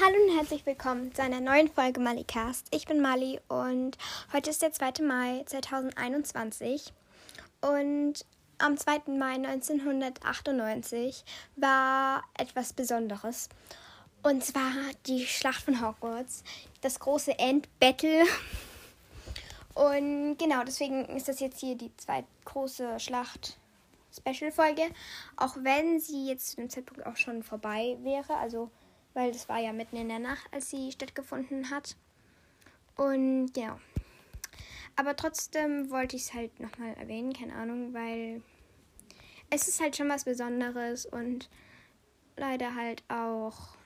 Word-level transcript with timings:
Hallo 0.00 0.16
und 0.26 0.36
herzlich 0.36 0.66
willkommen 0.66 1.14
zu 1.14 1.22
einer 1.22 1.40
neuen 1.40 1.68
Folge 1.68 2.00
Malicast. 2.00 2.66
Ich 2.72 2.84
bin 2.86 3.00
Mali 3.00 3.38
und 3.46 3.96
heute 4.32 4.50
ist 4.50 4.60
der 4.60 4.72
2. 4.72 5.04
Mai 5.04 5.44
2021 5.46 6.92
und 7.60 8.14
am 8.58 8.76
2. 8.76 9.02
Mai 9.16 9.34
1998 9.34 11.24
war 11.54 12.24
etwas 12.36 12.72
Besonderes. 12.72 13.48
Und 14.24 14.44
zwar 14.44 14.72
die 15.06 15.26
Schlacht 15.26 15.62
von 15.62 15.80
Hogwarts, 15.80 16.42
das 16.80 16.98
große 16.98 17.38
Endbattle. 17.38 18.24
Und 19.74 20.38
genau, 20.38 20.64
deswegen 20.64 21.04
ist 21.04 21.28
das 21.28 21.38
jetzt 21.38 21.60
hier 21.60 21.76
die 21.76 21.96
zweite 21.98 22.26
große 22.46 22.98
Schlacht 22.98 23.58
Special-Folge. 24.12 24.82
Auch 25.36 25.56
wenn 25.60 26.00
sie 26.00 26.26
jetzt 26.26 26.50
zu 26.50 26.56
dem 26.56 26.68
Zeitpunkt 26.68 27.06
auch 27.06 27.16
schon 27.16 27.44
vorbei 27.44 27.96
wäre. 28.02 28.34
Also 28.38 28.72
weil 29.14 29.32
das 29.32 29.48
war 29.48 29.58
ja 29.58 29.72
mitten 29.72 29.96
in 29.96 30.08
der 30.08 30.18
Nacht, 30.18 30.46
als 30.52 30.70
sie 30.70 30.92
stattgefunden 30.92 31.70
hat. 31.70 31.96
Und 32.96 33.56
ja. 33.56 33.80
Aber 34.96 35.16
trotzdem 35.16 35.90
wollte 35.90 36.16
ich 36.16 36.22
es 36.22 36.34
halt 36.34 36.60
nochmal 36.60 36.94
erwähnen, 36.94 37.32
keine 37.32 37.54
Ahnung, 37.54 37.94
weil 37.94 38.42
es 39.50 39.66
ist 39.66 39.80
halt 39.80 39.96
schon 39.96 40.08
was 40.08 40.24
Besonderes 40.24 41.06
und 41.06 41.48
leider 42.36 42.74
halt 42.74 43.02
auch 43.08 43.76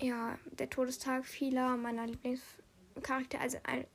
ja, 0.00 0.38
der 0.58 0.68
Todestag 0.68 1.24
vieler 1.24 1.76
meiner 1.76 2.06
Lieblingscharaktere, 2.06 3.40
also 3.40 3.58
ein, 3.62 3.86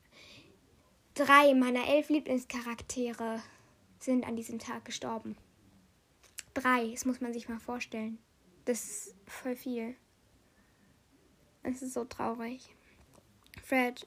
drei 1.14 1.54
meiner 1.54 1.88
elf 1.88 2.10
Lieblingscharaktere 2.10 3.42
sind 4.00 4.26
an 4.26 4.36
diesem 4.36 4.60
Tag 4.60 4.86
gestorben. 4.86 5.36
Drei, 6.54 6.90
das 6.92 7.06
muss 7.06 7.22
man 7.22 7.34
sich 7.34 7.50
mal 7.50 7.60
vorstellen. 7.60 8.18
Das 8.70 8.84
ist 8.84 9.16
voll 9.26 9.56
viel. 9.56 9.96
Es 11.64 11.82
ist 11.82 11.96
so 11.96 12.06
traurig. 12.06 12.76
Fred, 13.64 14.06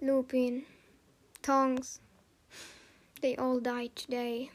Lupin, 0.00 0.64
Tongs, 1.42 2.00
they 3.20 3.36
all 3.36 3.60
died 3.60 3.96
today. 3.96 4.48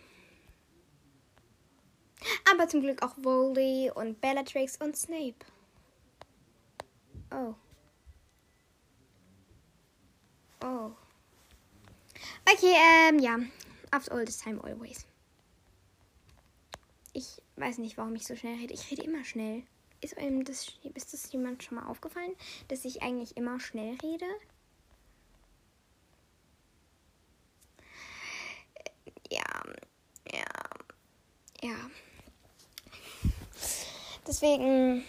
Aber 2.50 2.70
zum 2.70 2.80
Glück 2.80 3.04
auch 3.04 3.16
Voldy 3.18 3.92
und 3.94 4.22
Bellatrix 4.22 4.78
und 4.78 4.96
Snape. 4.96 5.46
Oh. 7.32 7.56
Oh. 10.64 10.92
Okay, 12.50 12.74
ähm, 13.10 13.20
ja. 13.20 13.38
After 13.92 14.14
all 14.14 14.24
this 14.24 14.38
time, 14.38 14.62
always. 14.64 15.09
Weiß 17.60 17.78
nicht, 17.78 17.98
warum 17.98 18.16
ich 18.16 18.26
so 18.26 18.38
schnell 18.38 18.56
rede. 18.56 18.74
Ich 18.74 18.90
rede 18.90 19.04
immer 19.04 19.26
schnell. 19.26 19.64
Ist, 20.00 20.18
einem 20.18 20.46
das, 20.46 20.72
ist 20.94 21.14
das 21.14 21.30
jemand 21.34 21.62
schon 21.62 21.76
mal 21.76 21.88
aufgefallen, 21.88 22.32
dass 22.70 22.86
ich 22.86 23.04
eigentlich 23.04 23.36
immer 23.36 23.60
schnell 23.60 23.98
rede? 24.02 24.26
Ja, 29.30 29.64
ja, 30.32 30.46
ja. 31.62 31.76
Deswegen 34.26 35.04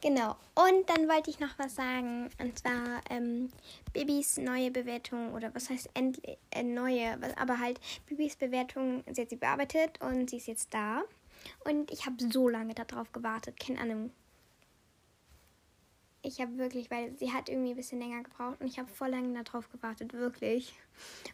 Genau. 0.00 0.36
Und 0.60 0.90
dann 0.90 1.08
wollte 1.08 1.30
ich 1.30 1.40
noch 1.40 1.58
was 1.58 1.74
sagen. 1.74 2.28
Und 2.38 2.58
zwar 2.58 3.00
ähm, 3.08 3.50
Bibis 3.94 4.36
neue 4.36 4.70
Bewertung 4.70 5.32
oder 5.32 5.54
was 5.54 5.70
heißt 5.70 5.88
end, 5.94 6.20
äh, 6.50 6.62
neue, 6.62 7.18
aber 7.36 7.58
halt 7.58 7.80
Bibis 8.06 8.36
Bewertung, 8.36 9.02
sie 9.10 9.22
hat 9.22 9.30
sie 9.30 9.36
bearbeitet 9.36 10.00
und 10.02 10.28
sie 10.28 10.36
ist 10.36 10.48
jetzt 10.48 10.74
da. 10.74 11.02
Und 11.64 11.90
ich 11.90 12.04
habe 12.04 12.16
so 12.30 12.48
lange 12.48 12.74
darauf 12.74 13.10
gewartet. 13.12 13.58
Keine 13.58 13.80
Ahnung. 13.80 14.10
Ich 16.22 16.42
habe 16.42 16.58
wirklich, 16.58 16.90
weil 16.90 17.16
sie 17.16 17.32
hat 17.32 17.48
irgendwie 17.48 17.70
ein 17.70 17.76
bisschen 17.76 18.00
länger 18.00 18.22
gebraucht 18.22 18.60
und 18.60 18.66
ich 18.66 18.78
habe 18.78 18.88
voll 18.88 19.08
lange 19.08 19.42
darauf 19.42 19.70
gewartet, 19.70 20.12
wirklich. 20.12 20.74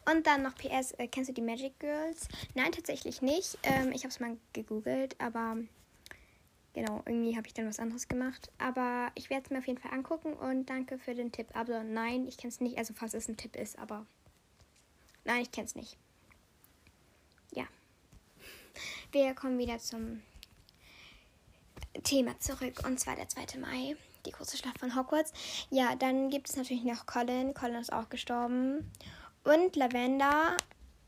Und 0.08 0.28
dann 0.28 0.44
noch 0.44 0.54
PS, 0.54 0.92
äh, 0.92 1.08
kennst 1.08 1.30
du 1.30 1.34
die 1.34 1.42
Magic 1.42 1.80
Girls? 1.80 2.28
Nein, 2.54 2.70
tatsächlich 2.70 3.20
nicht. 3.20 3.58
Ähm, 3.64 3.90
ich 3.90 4.02
habe 4.02 4.10
es 4.10 4.20
mal 4.20 4.36
gegoogelt, 4.52 5.20
aber 5.20 5.56
Genau, 6.76 7.02
irgendwie 7.06 7.34
habe 7.38 7.46
ich 7.46 7.54
dann 7.54 7.66
was 7.66 7.80
anderes 7.80 8.06
gemacht. 8.06 8.50
Aber 8.58 9.10
ich 9.14 9.30
werde 9.30 9.44
es 9.44 9.50
mir 9.50 9.60
auf 9.60 9.66
jeden 9.66 9.80
Fall 9.80 9.94
angucken 9.94 10.34
und 10.34 10.66
danke 10.68 10.98
für 10.98 11.14
den 11.14 11.32
Tipp. 11.32 11.46
Aber 11.54 11.82
nein, 11.82 12.28
ich 12.28 12.36
kenne 12.36 12.50
es 12.50 12.60
nicht. 12.60 12.76
Also 12.76 12.92
falls 12.92 13.14
es 13.14 13.28
ein 13.28 13.38
Tipp 13.38 13.56
ist, 13.56 13.78
aber 13.78 14.04
nein, 15.24 15.40
ich 15.40 15.50
kenne 15.50 15.64
es 15.64 15.74
nicht. 15.74 15.96
Ja. 17.54 17.64
Wir 19.10 19.34
kommen 19.34 19.56
wieder 19.56 19.78
zum 19.78 20.20
Thema 22.02 22.38
zurück. 22.40 22.82
Und 22.86 23.00
zwar 23.00 23.16
der 23.16 23.30
2. 23.30 23.58
Mai, 23.58 23.96
die 24.26 24.32
große 24.32 24.58
Schlacht 24.58 24.78
von 24.78 24.94
Hogwarts. 24.94 25.32
Ja, 25.70 25.96
dann 25.96 26.28
gibt 26.28 26.50
es 26.50 26.56
natürlich 26.56 26.84
noch 26.84 27.06
Colin. 27.06 27.54
Colin 27.54 27.76
ist 27.76 27.90
auch 27.90 28.10
gestorben. 28.10 28.92
Und 29.44 29.76
Lavender 29.76 30.58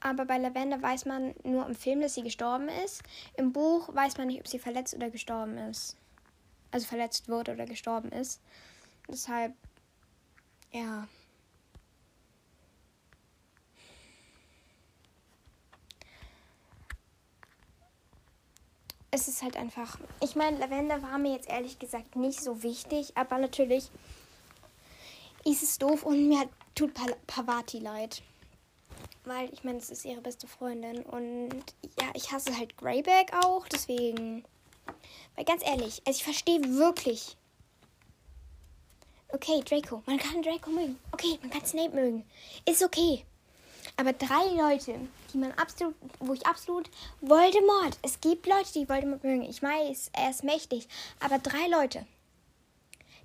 aber 0.00 0.25
bei 0.25 0.38
Lavender 0.38 0.81
weiß 0.81 1.06
man 1.06 1.34
nur 1.42 1.66
im 1.66 1.75
Film, 1.75 2.00
dass 2.00 2.14
sie 2.14 2.22
gestorben 2.22 2.69
ist. 2.84 3.03
Im 3.36 3.53
Buch 3.53 3.94
weiß 3.94 4.16
man 4.19 4.28
nicht, 4.28 4.41
ob 4.41 4.48
sie 4.48 4.59
verletzt 4.59 4.94
oder 4.94 5.10
gestorben 5.10 5.59
ist. 5.59 5.97
Also 6.70 6.86
verletzt 6.86 7.28
wurde 7.28 7.53
oder 7.53 7.66
gestorben 7.66 8.12
ist. 8.12 8.41
Deshalb, 9.08 9.54
ja. 10.70 11.08
Es 19.10 19.26
ist 19.26 19.42
halt 19.42 19.56
einfach. 19.56 19.98
Ich 20.20 20.37
meine, 20.37 20.58
Lavender 20.58 21.03
war 21.03 21.19
mir 21.19 21.32
jetzt 21.32 21.48
ehrlich 21.48 21.78
gesagt 21.78 22.14
nicht 22.14 22.41
so 22.41 22.62
wichtig, 22.62 23.16
aber 23.16 23.38
natürlich 23.38 23.91
ist 25.44 25.62
es 25.62 25.78
doof 25.78 26.04
und 26.04 26.28
mir 26.28 26.48
tut 26.75 26.92
Pavati 27.26 27.78
leid 27.78 28.22
weil 29.28 29.52
ich 29.52 29.62
meine, 29.62 29.78
es 29.78 29.90
ist 29.90 30.04
ihre 30.04 30.20
beste 30.20 30.46
Freundin 30.46 31.02
und 31.02 31.50
ja, 32.00 32.06
ich 32.14 32.32
hasse 32.32 32.56
halt 32.56 32.76
Greyback 32.76 33.32
auch, 33.44 33.68
deswegen. 33.68 34.44
Weil 35.36 35.44
ganz 35.44 35.62
ehrlich, 35.64 36.02
also 36.06 36.16
ich 36.16 36.24
verstehe 36.24 36.60
wirklich. 36.62 37.36
Okay, 39.30 39.62
Draco, 39.62 40.02
man 40.06 40.18
kann 40.18 40.42
Draco 40.42 40.70
mögen. 40.70 40.98
Okay, 41.12 41.38
man 41.42 41.50
kann 41.50 41.64
Snape 41.64 41.94
mögen. 41.94 42.24
Ist 42.64 42.82
okay. 42.82 43.24
Aber 43.96 44.12
drei 44.12 44.46
Leute, 44.56 44.94
die 45.32 45.38
man 45.38 45.52
absolut, 45.52 45.94
wo 46.20 46.32
ich 46.32 46.46
absolut 46.46 46.88
Voldemort. 47.20 47.98
Es 48.02 48.20
gibt 48.20 48.46
Leute, 48.46 48.72
die 48.74 48.88
Voldemort 48.88 49.24
mögen. 49.24 49.42
Ich 49.42 49.62
weiß, 49.62 50.10
er 50.14 50.30
ist 50.30 50.44
mächtig. 50.44 50.88
Aber 51.20 51.38
drei 51.38 51.68
Leute, 51.68 52.06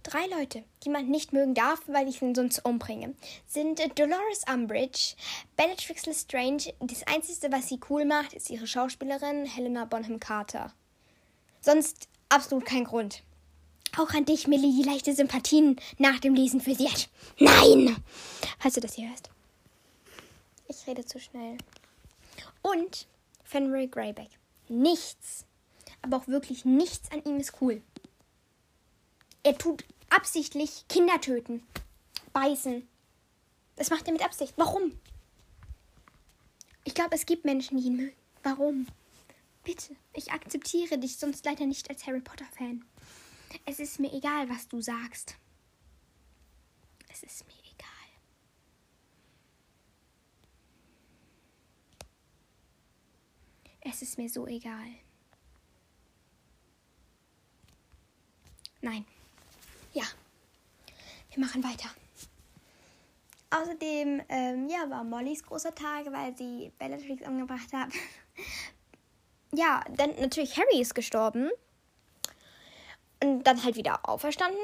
Drei 0.04 0.26
Leute, 0.28 0.66
die 0.84 0.90
man 0.90 1.08
nicht 1.08 1.32
mögen 1.32 1.54
darf, 1.54 1.82
weil 1.88 2.10
ich 2.10 2.22
ihn 2.22 2.36
sonst 2.36 2.60
umbringe, 2.66 3.16
sind 3.48 3.80
Dolores 3.98 4.44
Umbridge, 4.54 5.16
Bellatrix 5.56 6.06
Lestrange. 6.06 6.74
Das 6.82 7.08
Einzige, 7.08 7.52
was 7.54 7.70
sie 7.70 7.80
cool 7.90 8.04
macht, 8.04 8.34
ist 8.34 8.50
ihre 8.50 8.68
Schauspielerin 8.68 9.46
Helena 9.46 9.86
Bonham 9.86 10.20
Carter. 10.20 10.74
Sonst 11.62 12.10
absolut 12.28 12.66
kein 12.66 12.84
Grund. 12.84 13.24
Auch 13.98 14.10
an 14.14 14.26
dich, 14.26 14.48
Millie, 14.48 14.74
die 14.74 14.90
leichte 14.90 15.14
Sympathien 15.14 15.78
nach 16.00 16.20
dem 16.20 16.34
Lesen 16.34 16.60
für 16.60 16.76
sie 16.76 16.90
hat. 16.90 17.08
Nein! 17.40 17.96
Falls 18.60 18.74
du 18.74 18.82
das 18.82 18.96
hier 18.96 19.08
hörst. 19.08 19.30
Ich 20.68 20.86
rede 20.86 21.06
zu 21.06 21.20
schnell. 21.20 21.58
Und 22.62 23.08
Fenrir 23.44 23.88
Greyback. 23.88 24.30
Nichts, 24.68 25.46
aber 26.02 26.18
auch 26.18 26.28
wirklich 26.28 26.66
nichts 26.66 27.12
an 27.12 27.24
ihm 27.24 27.38
ist 27.38 27.54
cool. 27.62 27.82
Er 29.44 29.58
tut 29.58 29.84
absichtlich 30.14 30.86
Kinder 30.88 31.20
töten, 31.20 31.66
beißen. 32.34 32.88
Das 33.76 33.90
macht 33.90 34.06
er 34.08 34.14
mit 34.14 34.24
Absicht. 34.24 34.54
Warum? 34.58 34.98
Ich 36.84 36.94
glaube, 36.94 37.16
es 37.16 37.26
gibt 37.26 37.46
Menschen, 37.46 37.78
die 37.78 37.88
ihn 37.88 37.96
mögen. 37.96 38.16
Warum? 38.44 38.88
Bitte, 39.64 39.96
ich 40.14 40.32
akzeptiere 40.32 40.98
dich 40.98 41.18
sonst 41.18 41.46
leider 41.46 41.66
nicht 41.66 41.90
als 41.90 42.06
Harry 42.06 42.20
Potter-Fan. 42.20 42.84
Es 43.66 43.80
ist 43.80 44.00
mir 44.00 44.14
egal, 44.14 44.50
was 44.50 44.68
du 44.68 44.82
sagst. 44.82 45.36
Es 47.10 47.24
ist 47.24 47.46
mir 47.48 47.54
egal. 47.74 47.90
Es 53.82 54.02
ist 54.02 54.18
mir 54.18 54.30
so 54.30 54.46
egal. 54.48 54.88
Nein. 58.82 59.06
Ja, 59.94 60.04
wir 61.32 61.44
machen 61.44 61.64
weiter. 61.64 61.90
Außerdem, 63.52 64.22
ähm, 64.30 64.68
ja, 64.68 64.90
war 64.90 65.04
Mollys 65.04 65.44
großer 65.44 65.76
Tag, 65.76 66.12
weil 66.12 66.36
sie 66.36 66.72
Bellatrix 66.80 67.28
umgebracht 67.28 67.72
hat. 67.72 67.90
ja, 69.54 69.84
dann 69.96 70.16
natürlich 70.20 70.58
Harry 70.58 70.82
ist 70.82 70.96
gestorben. 70.96 71.52
Und 73.24 73.44
dann 73.44 73.64
halt 73.64 73.76
wieder 73.76 74.10
auferstanden. 74.10 74.60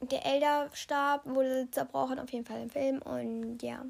Der 0.00 0.26
Elderstab 0.26 1.24
wurde 1.24 1.70
zerbrochen, 1.70 2.18
auf 2.18 2.30
jeden 2.32 2.44
Fall 2.44 2.62
im 2.62 2.70
Film. 2.70 3.00
Und 3.02 3.62
ja. 3.62 3.84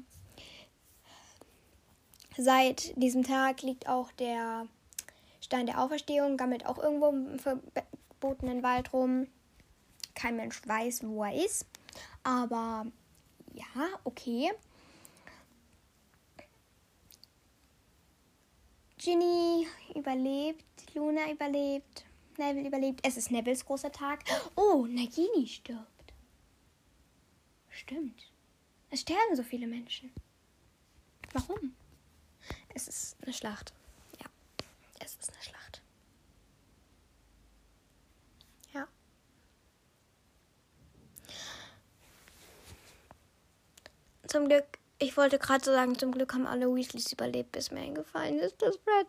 Seit 2.37 2.93
diesem 3.01 3.23
Tag 3.23 3.63
liegt 3.63 3.89
auch 3.89 4.11
der 4.13 4.67
Stein 5.41 5.65
der 5.65 5.81
Auferstehung 5.81 6.37
gammelt 6.37 6.65
auch 6.65 6.77
irgendwo 6.77 7.09
im 7.09 7.39
verbotenen 7.39 8.63
Wald 8.63 8.93
rum. 8.93 9.27
Kein 10.15 10.35
Mensch 10.35 10.61
weiß, 10.65 11.03
wo 11.03 11.23
er 11.23 11.45
ist. 11.45 11.65
Aber 12.23 12.85
ja, 13.53 13.89
okay. 14.03 14.51
Ginny 18.97 19.67
überlebt, 19.95 20.63
Luna 20.95 21.29
überlebt, 21.29 22.05
Neville 22.37 22.67
überlebt. 22.67 23.01
Es 23.03 23.17
ist 23.17 23.31
Nevilles 23.31 23.65
großer 23.65 23.91
Tag. 23.91 24.23
Oh, 24.55 24.85
Nagini 24.87 25.47
stirbt. 25.47 26.13
Stimmt. 27.69 28.31
Es 28.89 29.01
sterben 29.01 29.35
so 29.35 29.43
viele 29.43 29.67
Menschen. 29.67 30.11
Warum? 31.33 31.75
Es 32.75 32.87
ist 32.87 33.17
eine 33.23 33.33
Schlacht. 33.33 33.73
Ja, 34.21 34.27
es 34.99 35.15
ist 35.15 35.33
eine 35.33 35.43
Schlacht. 35.43 35.81
Ja. 38.73 38.87
Zum 44.33 44.47
Glück, 44.49 44.65
ich 44.97 45.15
wollte 45.15 45.37
gerade 45.37 45.63
so 45.63 45.71
sagen, 45.71 45.95
zum 45.95 46.11
Glück 46.11 46.33
haben 46.33 46.47
alle 46.47 46.65
Weasleys 46.65 47.11
überlebt, 47.11 47.51
bis 47.51 47.69
mir 47.69 47.81
eingefallen 47.81 48.39
ist, 48.39 48.59
dass 48.63 48.77
Fred 48.77 49.05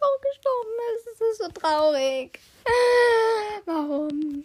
auch 0.00 0.20
gestorben 0.20 0.70
ist. 0.94 1.06
Es 1.08 1.20
ist 1.20 1.38
so 1.38 1.48
traurig. 1.48 2.38
Warum? 3.64 4.44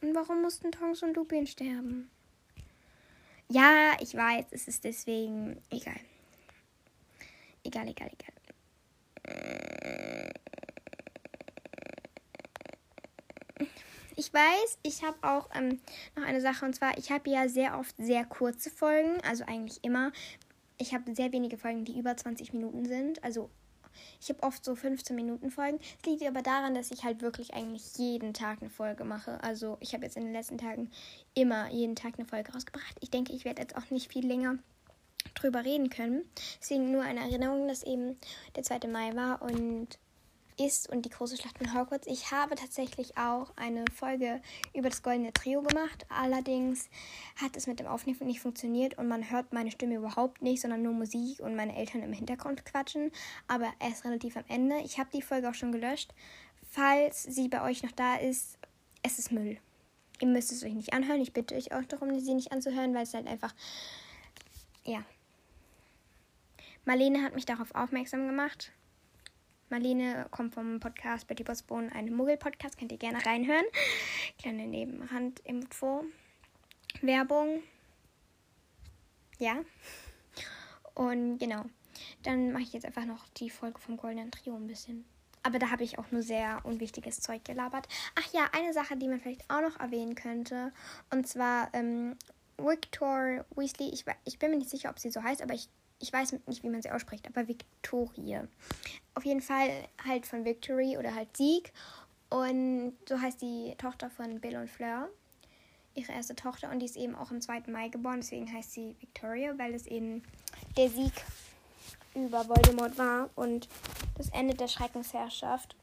Und 0.00 0.14
warum 0.14 0.42
mussten 0.42 0.70
Tonks 0.70 1.02
und 1.02 1.16
Lupin 1.16 1.48
sterben? 1.48 2.08
Ja, 3.48 3.96
ich 3.98 4.14
weiß, 4.14 4.46
es 4.52 4.68
ist 4.68 4.84
deswegen 4.84 5.60
egal. 5.70 5.98
Egal, 7.64 7.88
egal, 7.88 8.12
egal. 8.16 9.99
Ich 14.20 14.34
weiß, 14.34 14.78
ich 14.82 15.02
habe 15.02 15.16
auch 15.22 15.48
ähm, 15.54 15.80
noch 16.14 16.24
eine 16.24 16.42
Sache 16.42 16.66
und 16.66 16.74
zwar, 16.74 16.98
ich 16.98 17.10
habe 17.10 17.30
ja 17.30 17.48
sehr 17.48 17.78
oft 17.78 17.94
sehr 17.96 18.26
kurze 18.26 18.68
Folgen, 18.68 19.18
also 19.26 19.44
eigentlich 19.46 19.82
immer. 19.82 20.12
Ich 20.76 20.92
habe 20.92 21.14
sehr 21.14 21.32
wenige 21.32 21.56
Folgen, 21.56 21.86
die 21.86 21.98
über 21.98 22.14
20 22.14 22.52
Minuten 22.52 22.84
sind, 22.84 23.24
also 23.24 23.48
ich 24.20 24.28
habe 24.28 24.42
oft 24.42 24.62
so 24.62 24.74
15 24.74 25.16
Minuten 25.16 25.50
Folgen. 25.50 25.78
Es 25.80 26.06
liegt 26.06 26.22
aber 26.26 26.42
daran, 26.42 26.74
dass 26.74 26.90
ich 26.90 27.02
halt 27.02 27.22
wirklich 27.22 27.54
eigentlich 27.54 27.96
jeden 27.96 28.34
Tag 28.34 28.60
eine 28.60 28.68
Folge 28.68 29.04
mache. 29.04 29.42
Also 29.42 29.78
ich 29.80 29.94
habe 29.94 30.04
jetzt 30.04 30.18
in 30.18 30.24
den 30.24 30.34
letzten 30.34 30.58
Tagen 30.58 30.90
immer 31.32 31.70
jeden 31.70 31.96
Tag 31.96 32.18
eine 32.18 32.28
Folge 32.28 32.52
rausgebracht. 32.52 32.98
Ich 33.00 33.10
denke, 33.10 33.32
ich 33.32 33.46
werde 33.46 33.62
jetzt 33.62 33.74
auch 33.74 33.88
nicht 33.88 34.12
viel 34.12 34.26
länger 34.26 34.58
drüber 35.34 35.64
reden 35.64 35.88
können. 35.88 36.26
Deswegen 36.60 36.92
nur 36.92 37.04
eine 37.04 37.20
Erinnerung, 37.20 37.68
dass 37.68 37.82
eben 37.84 38.18
der 38.54 38.64
2. 38.64 38.86
Mai 38.86 39.16
war 39.16 39.40
und 39.40 39.98
ist 40.58 40.88
und 40.88 41.04
die 41.04 41.10
große 41.10 41.36
Schlacht 41.36 41.58
von 41.58 41.74
Hogwarts. 41.74 42.06
Ich 42.06 42.30
habe 42.30 42.54
tatsächlich 42.54 43.16
auch 43.16 43.52
eine 43.56 43.84
Folge 43.94 44.40
über 44.74 44.88
das 44.88 45.02
Goldene 45.02 45.32
Trio 45.32 45.62
gemacht. 45.62 46.06
Allerdings 46.08 46.88
hat 47.36 47.56
es 47.56 47.66
mit 47.66 47.80
dem 47.80 47.86
Aufnehmen 47.86 48.18
nicht 48.26 48.40
funktioniert 48.40 48.98
und 48.98 49.08
man 49.08 49.30
hört 49.30 49.52
meine 49.52 49.70
Stimme 49.70 49.96
überhaupt 49.96 50.42
nicht, 50.42 50.60
sondern 50.60 50.82
nur 50.82 50.92
Musik 50.92 51.40
und 51.40 51.56
meine 51.56 51.76
Eltern 51.76 52.02
im 52.02 52.12
Hintergrund 52.12 52.64
quatschen. 52.64 53.10
Aber 53.48 53.72
erst 53.80 54.04
relativ 54.04 54.36
am 54.36 54.44
Ende. 54.48 54.78
Ich 54.84 54.98
habe 54.98 55.10
die 55.12 55.22
Folge 55.22 55.48
auch 55.48 55.54
schon 55.54 55.72
gelöscht. 55.72 56.12
Falls 56.70 57.22
sie 57.22 57.48
bei 57.48 57.62
euch 57.62 57.82
noch 57.82 57.92
da 57.92 58.16
ist, 58.16 58.58
es 59.02 59.18
ist 59.18 59.32
Müll. 59.32 59.58
Ihr 60.20 60.28
müsst 60.28 60.52
es 60.52 60.62
euch 60.62 60.74
nicht 60.74 60.92
anhören. 60.92 61.20
Ich 61.20 61.32
bitte 61.32 61.54
euch 61.54 61.72
auch 61.72 61.84
darum, 61.84 62.18
sie 62.20 62.34
nicht 62.34 62.52
anzuhören, 62.52 62.94
weil 62.94 63.04
es 63.04 63.14
halt 63.14 63.26
einfach. 63.26 63.54
Ja. 64.84 65.02
Marlene 66.84 67.22
hat 67.22 67.34
mich 67.34 67.46
darauf 67.46 67.74
aufmerksam 67.74 68.26
gemacht. 68.26 68.72
Marlene 69.70 70.26
kommt 70.30 70.54
vom 70.54 70.80
Podcast 70.80 71.28
Betty 71.28 71.44
Bossbone, 71.44 71.92
einem 71.94 72.14
Muggel-Podcast. 72.14 72.76
Könnt 72.76 72.90
ihr 72.90 72.98
gerne 72.98 73.24
reinhören. 73.24 73.64
Kleine 74.38 74.66
Nebenrand-Info. 74.66 76.04
Werbung. 77.02 77.62
Ja. 79.38 79.60
Und 80.94 81.38
genau. 81.38 81.64
Dann 82.24 82.52
mache 82.52 82.62
ich 82.62 82.72
jetzt 82.72 82.84
einfach 82.84 83.04
noch 83.04 83.28
die 83.36 83.48
Folge 83.48 83.78
vom 83.78 83.96
Goldenen 83.96 84.32
Trio 84.32 84.56
ein 84.56 84.66
bisschen. 84.66 85.04
Aber 85.42 85.58
da 85.58 85.70
habe 85.70 85.84
ich 85.84 85.98
auch 85.98 86.10
nur 86.10 86.22
sehr 86.22 86.60
unwichtiges 86.64 87.20
Zeug 87.20 87.44
gelabert. 87.44 87.88
Ach 88.16 88.32
ja, 88.32 88.48
eine 88.52 88.72
Sache, 88.72 88.96
die 88.96 89.08
man 89.08 89.20
vielleicht 89.20 89.48
auch 89.48 89.62
noch 89.62 89.78
erwähnen 89.78 90.14
könnte. 90.14 90.72
Und 91.10 91.26
zwar 91.26 91.72
ähm, 91.72 92.16
Victor 92.58 93.46
Weasley. 93.54 93.90
Ich, 93.90 94.04
ich 94.24 94.38
bin 94.38 94.50
mir 94.50 94.58
nicht 94.58 94.70
sicher, 94.70 94.90
ob 94.90 94.98
sie 94.98 95.10
so 95.10 95.22
heißt, 95.22 95.42
aber 95.42 95.54
ich 95.54 95.68
ich 96.00 96.12
weiß 96.12 96.32
nicht, 96.46 96.62
wie 96.62 96.70
man 96.70 96.82
sie 96.82 96.90
ausspricht, 96.90 97.26
aber 97.26 97.46
Victorie. 97.46 98.40
Auf 99.14 99.24
jeden 99.24 99.42
Fall 99.42 99.70
halt 100.04 100.26
von 100.26 100.44
Victory 100.44 100.96
oder 100.96 101.14
halt 101.14 101.36
Sieg. 101.36 101.72
Und 102.30 102.96
so 103.08 103.20
heißt 103.20 103.42
die 103.42 103.74
Tochter 103.76 104.08
von 104.08 104.40
Bill 104.40 104.56
und 104.56 104.70
Fleur. 104.70 105.08
Ihre 105.94 106.12
erste 106.12 106.34
Tochter 106.34 106.70
und 106.70 106.78
die 106.78 106.86
ist 106.86 106.96
eben 106.96 107.14
auch 107.14 107.30
am 107.30 107.40
2. 107.40 107.64
Mai 107.66 107.88
geboren, 107.88 108.20
deswegen 108.20 108.50
heißt 108.50 108.72
sie 108.72 108.96
Victoria, 109.00 109.58
weil 109.58 109.74
es 109.74 109.86
eben 109.86 110.22
der 110.76 110.88
Sieg 110.88 111.12
über 112.14 112.48
Voldemort 112.48 112.96
war 112.96 113.28
und 113.34 113.68
das 114.16 114.30
Ende 114.30 114.54
der 114.54 114.68
Schreckensherrschaft. 114.68 115.76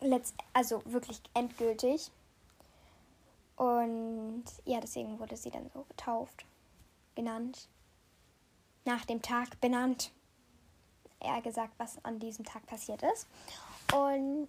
Letzt 0.00 0.34
also 0.52 0.82
wirklich 0.86 1.20
endgültig. 1.34 2.10
Und 3.56 4.44
ja, 4.64 4.80
deswegen 4.80 5.18
wurde 5.20 5.36
sie 5.36 5.50
dann 5.50 5.70
so 5.72 5.84
getauft, 5.84 6.44
genannt 7.14 7.68
nach 8.84 9.04
dem 9.04 9.22
Tag 9.22 9.60
benannt. 9.60 10.10
Eher 11.20 11.40
gesagt, 11.42 11.72
was 11.78 12.04
an 12.04 12.18
diesem 12.18 12.44
Tag 12.44 12.66
passiert 12.66 13.02
ist. 13.02 13.26
Und 13.94 14.48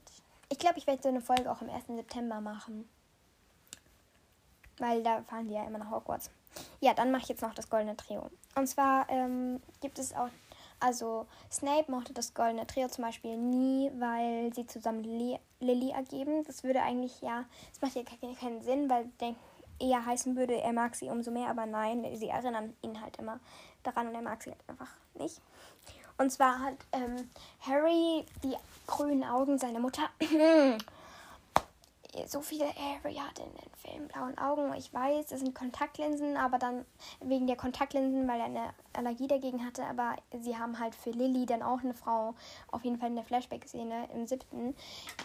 ich 0.50 0.60
glaube, 0.60 0.78
ich 0.78 0.88
werde 0.88 1.02
so 1.02 1.10
eine 1.10 1.22
Folge 1.22 1.52
auch 1.52 1.62
am 1.62 1.70
1. 1.70 1.86
September 1.88 2.42
machen. 2.42 2.88
Weil 4.78 5.04
da 5.04 5.22
fahren 5.24 5.48
die 5.48 5.54
ja 5.54 5.64
immer 5.64 5.78
nach 5.78 5.92
Hogwarts. 5.92 6.30
Ja, 6.82 6.94
dann 6.94 7.12
mache 7.12 7.24
ich 7.24 7.30
jetzt 7.30 7.42
noch 7.42 7.54
das 7.54 7.70
Goldene 7.70 7.96
Trio. 7.96 8.30
Und 8.56 8.68
zwar 8.68 9.10
ähm, 9.10 9.62
gibt 9.82 10.00
es 10.00 10.14
auch, 10.14 10.30
also 10.80 11.28
Snape 11.50 11.90
mochte 11.90 12.14
das 12.14 12.34
Goldene 12.34 12.68
Trio 12.68 12.90
zum 12.90 13.06
Beispiel 13.06 13.38
nie, 13.38 13.92
weil 13.98 14.54
sie 14.54 14.68
zusammen 14.68 15.04
Lily, 15.04 15.40
Lily 15.60 15.92
ergeben. 15.92 16.44
Das 16.44 16.64
würde 16.64 16.82
eigentlich 16.82 17.22
ja, 17.22 17.46
das 17.72 17.82
macht 17.82 17.96
ja 17.96 18.04
keinen 18.40 18.62
Sinn, 18.62 18.90
weil 18.90 19.06
denken 19.22 19.40
eher 19.80 20.06
heißen 20.06 20.36
würde, 20.36 20.60
er 20.62 20.74
mag 20.74 20.96
sie 20.96 21.10
umso 21.10 21.32
mehr, 21.32 21.50
aber 21.50 21.66
nein, 21.66 22.06
sie 22.16 22.30
erinnern 22.30 22.74
ihn 22.82 23.02
halt 23.02 23.18
immer 23.18 23.40
daran 23.86 24.08
und 24.08 24.16
er 24.16 24.22
mag 24.22 24.42
sie 24.42 24.52
halt 24.52 24.64
einfach 24.68 24.90
nicht. 25.16 25.42
Und 26.18 26.32
zwar 26.32 26.60
hat 26.60 26.76
ähm, 26.94 27.30
Harry 27.62 28.26
die 28.44 28.56
grünen 28.88 29.24
Augen 29.24 29.58
seiner 29.58 29.80
Mutter. 29.80 30.10
so 32.26 32.42
viele 32.42 32.66
Harry 32.68 33.16
hat 33.16 33.40
in 33.40 33.52
den 33.52 33.76
Film 33.76 34.08
blauen 34.08 34.38
Augen. 34.38 34.74
Ich 34.76 34.94
weiß, 34.94 35.28
das 35.28 35.42
sind 35.42 35.54
Kontaktlinsen, 35.54 36.38
aber 36.38 36.58
dann 36.58 36.86
wegen 37.20 37.48
der 37.48 37.58
Kontaktlinsen, 37.58 38.28
weil 38.28 38.40
er 38.40 38.46
eine 38.46 38.74
Allergie 38.94 39.28
dagegen 39.28 39.66
hatte. 39.66 39.84
Aber 39.84 40.16
sie 40.40 40.58
haben 40.58 40.80
halt 40.80 40.96
für 40.96 41.12
Lilly 41.12 41.46
dann 41.46 41.62
auch 41.62 41.82
eine 41.82 41.94
Frau, 41.94 42.34
auf 42.72 42.86
jeden 42.86 42.98
Fall 42.98 43.10
in 43.10 43.16
der 43.16 43.26
Flashback-Szene 43.26 44.10
im 44.14 44.26
siebten, 44.26 44.76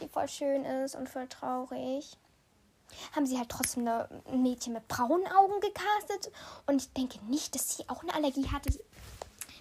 die 0.00 0.08
voll 0.08 0.28
schön 0.28 0.64
ist 0.64 0.96
und 0.96 1.08
voll 1.08 1.28
traurig 1.28 2.16
haben 3.14 3.26
sie 3.26 3.38
halt 3.38 3.48
trotzdem 3.48 3.86
ein 3.88 4.42
Mädchen 4.42 4.72
mit 4.72 4.86
braunen 4.88 5.26
Augen 5.26 5.60
gecastet. 5.60 6.32
Und 6.66 6.82
ich 6.82 6.92
denke 6.92 7.18
nicht, 7.26 7.54
dass 7.54 7.76
sie 7.76 7.88
auch 7.88 8.02
eine 8.02 8.14
Allergie 8.14 8.48
hatte. 8.48 8.70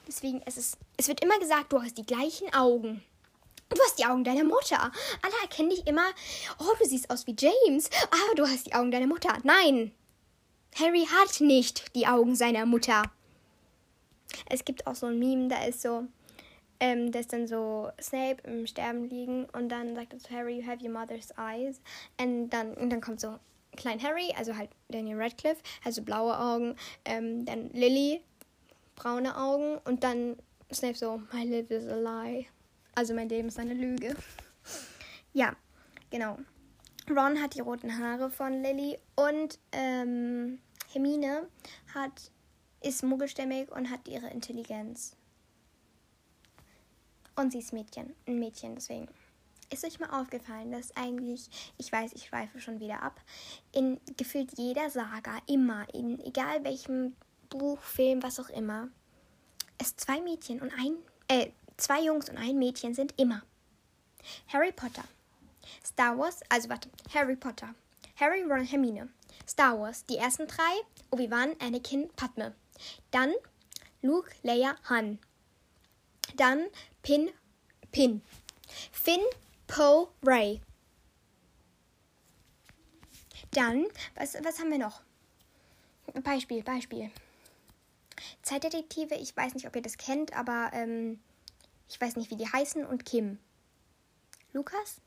Deswegen 0.07 0.41
ist 0.41 0.57
es, 0.57 0.77
es 0.97 1.07
wird 1.07 1.23
immer 1.23 1.37
gesagt, 1.39 1.71
du 1.71 1.81
hast 1.81 1.97
die 1.97 2.05
gleichen 2.05 2.53
Augen. 2.53 3.03
Du 3.69 3.79
hast 3.83 3.99
die 3.99 4.05
Augen 4.05 4.23
deiner 4.23 4.43
Mutter. 4.43 4.91
Alle 5.21 5.41
erkennen 5.43 5.69
dich 5.69 5.85
immer, 5.85 6.07
oh, 6.57 6.73
du 6.79 6.85
siehst 6.85 7.09
aus 7.11 7.27
wie 7.27 7.35
James, 7.37 7.89
aber 8.05 8.35
du 8.35 8.47
hast 8.47 8.65
die 8.65 8.73
Augen 8.73 8.89
deiner 8.89 9.05
Mutter. 9.05 9.37
Nein, 9.43 9.93
Harry 10.75 11.05
hat 11.05 11.41
nicht 11.41 11.95
die 11.95 12.07
Augen 12.07 12.35
seiner 12.35 12.65
Mutter. 12.65 13.03
Es 14.47 14.65
gibt 14.65 14.87
auch 14.87 14.95
so 14.95 15.07
ein 15.07 15.19
Meme, 15.19 15.47
da 15.47 15.63
ist 15.65 15.81
so, 15.81 16.07
ähm, 16.79 17.11
ist 17.11 17.33
dann 17.33 17.47
so 17.47 17.89
Snape 18.01 18.37
im 18.43 18.65
Sterben 18.65 19.09
liegen 19.09 19.45
und 19.51 19.69
dann 19.69 19.95
sagt 19.95 20.13
er 20.13 20.19
zu 20.19 20.29
Harry, 20.31 20.59
you 20.59 20.67
have 20.67 20.83
your 20.83 20.91
mother's 20.91 21.31
eyes. 21.37 21.81
Und 22.19 22.49
dann, 22.49 22.73
und 22.75 22.89
dann 22.89 23.01
kommt 23.01 23.19
so 23.19 23.37
Klein 23.75 24.01
Harry, 24.01 24.33
also 24.37 24.55
halt 24.55 24.69
Daniel 24.89 25.21
Radcliffe, 25.21 25.61
also 25.83 26.01
blaue 26.01 26.37
Augen, 26.37 26.75
ähm, 27.05 27.45
dann 27.45 27.69
Lily, 27.71 28.21
braune 28.95 29.37
Augen 29.37 29.77
und 29.85 30.03
dann 30.03 30.37
Snape 30.71 30.95
so, 30.95 31.21
my 31.31 31.45
life 31.45 31.73
is 31.73 31.87
a 31.87 31.95
lie. 31.95 32.45
Also 32.95 33.13
mein 33.13 33.29
Leben 33.29 33.47
ist 33.47 33.59
eine 33.59 33.73
Lüge. 33.73 34.15
ja, 35.33 35.55
genau. 36.09 36.37
Ron 37.09 37.41
hat 37.41 37.55
die 37.55 37.61
roten 37.61 37.97
Haare 37.97 38.29
von 38.29 38.61
Lily 38.61 38.99
und 39.15 39.57
ähm, 39.71 40.59
Hermine 40.91 41.47
hat, 41.93 42.31
ist 42.81 43.03
muggelstämmig 43.03 43.71
und 43.71 43.89
hat 43.89 44.07
ihre 44.07 44.29
Intelligenz. 44.29 45.15
Und 47.39 47.51
sie 47.51 47.59
ist 47.59 47.71
Mädchen, 47.71 48.13
ein 48.27 48.37
Mädchen, 48.37 48.75
deswegen. 48.75 49.07
Ist 49.69 49.85
euch 49.85 49.97
mal 49.97 50.09
aufgefallen, 50.09 50.73
dass 50.73 50.93
eigentlich, 50.97 51.49
ich 51.77 51.89
weiß, 51.89 52.11
ich 52.11 52.25
schweife 52.25 52.59
schon 52.59 52.81
wieder 52.81 53.01
ab, 53.01 53.21
in 53.71 53.97
gefühlt 54.17 54.57
jeder 54.57 54.89
Saga, 54.89 55.37
immer, 55.47 55.87
in 55.93 56.19
egal 56.19 56.65
welchem 56.65 57.15
Buch, 57.49 57.81
Film, 57.81 58.21
was 58.23 58.41
auch 58.41 58.49
immer, 58.49 58.89
es 59.77 59.95
zwei 59.95 60.19
Mädchen 60.19 60.61
und 60.61 60.73
ein, 60.73 60.97
äh, 61.29 61.51
zwei 61.77 62.01
Jungs 62.01 62.29
und 62.29 62.35
ein 62.35 62.59
Mädchen 62.59 62.93
sind 62.93 63.13
immer. 63.17 63.41
Harry 64.51 64.73
Potter. 64.73 65.05
Star 65.85 66.17
Wars, 66.17 66.41
also 66.49 66.67
warte, 66.67 66.89
Harry 67.13 67.37
Potter. 67.37 67.73
Harry, 68.17 68.43
Ron, 68.43 68.65
Hermine. 68.65 69.07
Star 69.47 69.79
Wars, 69.79 70.05
die 70.07 70.17
ersten 70.17 70.45
drei. 70.45 70.81
Obi-Wan, 71.11 71.55
Anakin, 71.61 72.09
Padme. 72.17 72.53
Dann 73.11 73.33
Luke, 74.01 74.29
Leia, 74.43 74.75
Han. 74.89 75.19
Dann 76.35 76.67
Pin, 77.01 77.29
Pin. 77.91 78.21
Finn, 78.91 79.21
Poe, 79.67 80.09
Ray. 80.23 80.61
Dann, 83.51 83.85
was, 84.15 84.35
was 84.43 84.59
haben 84.59 84.71
wir 84.71 84.77
noch? 84.77 85.01
Beispiel, 86.23 86.63
Beispiel. 86.63 87.11
Zeitdetektive, 88.41 89.15
ich 89.15 89.35
weiß 89.35 89.53
nicht, 89.53 89.67
ob 89.67 89.75
ihr 89.75 89.81
das 89.81 89.97
kennt, 89.97 90.33
aber 90.33 90.71
ähm, 90.73 91.19
ich 91.87 91.99
weiß 91.99 92.15
nicht, 92.15 92.31
wie 92.31 92.35
die 92.35 92.51
heißen 92.51 92.85
und 92.85 93.05
Kim. 93.05 93.39
Lukas? 94.53 95.01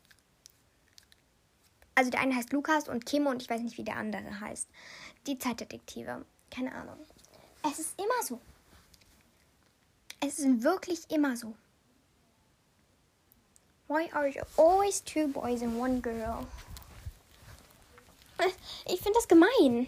Also 1.95 2.11
der 2.11 2.21
eine 2.21 2.35
heißt 2.35 2.53
Lukas 2.53 2.89
und 2.89 3.05
Kim 3.05 3.27
und 3.27 3.43
ich 3.43 3.51
weiß 3.51 3.61
nicht, 3.61 3.77
wie 3.79 3.85
der 3.85 3.97
andere 3.97 4.41
heißt. 4.41 4.69
Die 5.27 5.39
Zeitdetektive. 5.39 6.25
Keine 6.51 6.75
Ahnung. 6.75 6.99
Es 7.71 7.79
ist 7.79 8.01
immer 8.01 8.23
so. 8.25 8.41
Es 10.21 10.39
ist 10.39 10.63
wirklich 10.63 11.11
immer 11.11 11.37
so. 11.37 11.55
Why 13.93 14.09
are 14.15 14.27
you 14.27 14.41
always 14.57 15.03
two 15.03 15.29
boys 15.29 15.61
and 15.61 15.79
one 15.79 16.01
girl? 16.01 16.47
Ich 18.87 19.03
finde 19.03 19.19
das 19.19 19.29
gemein. 19.29 19.87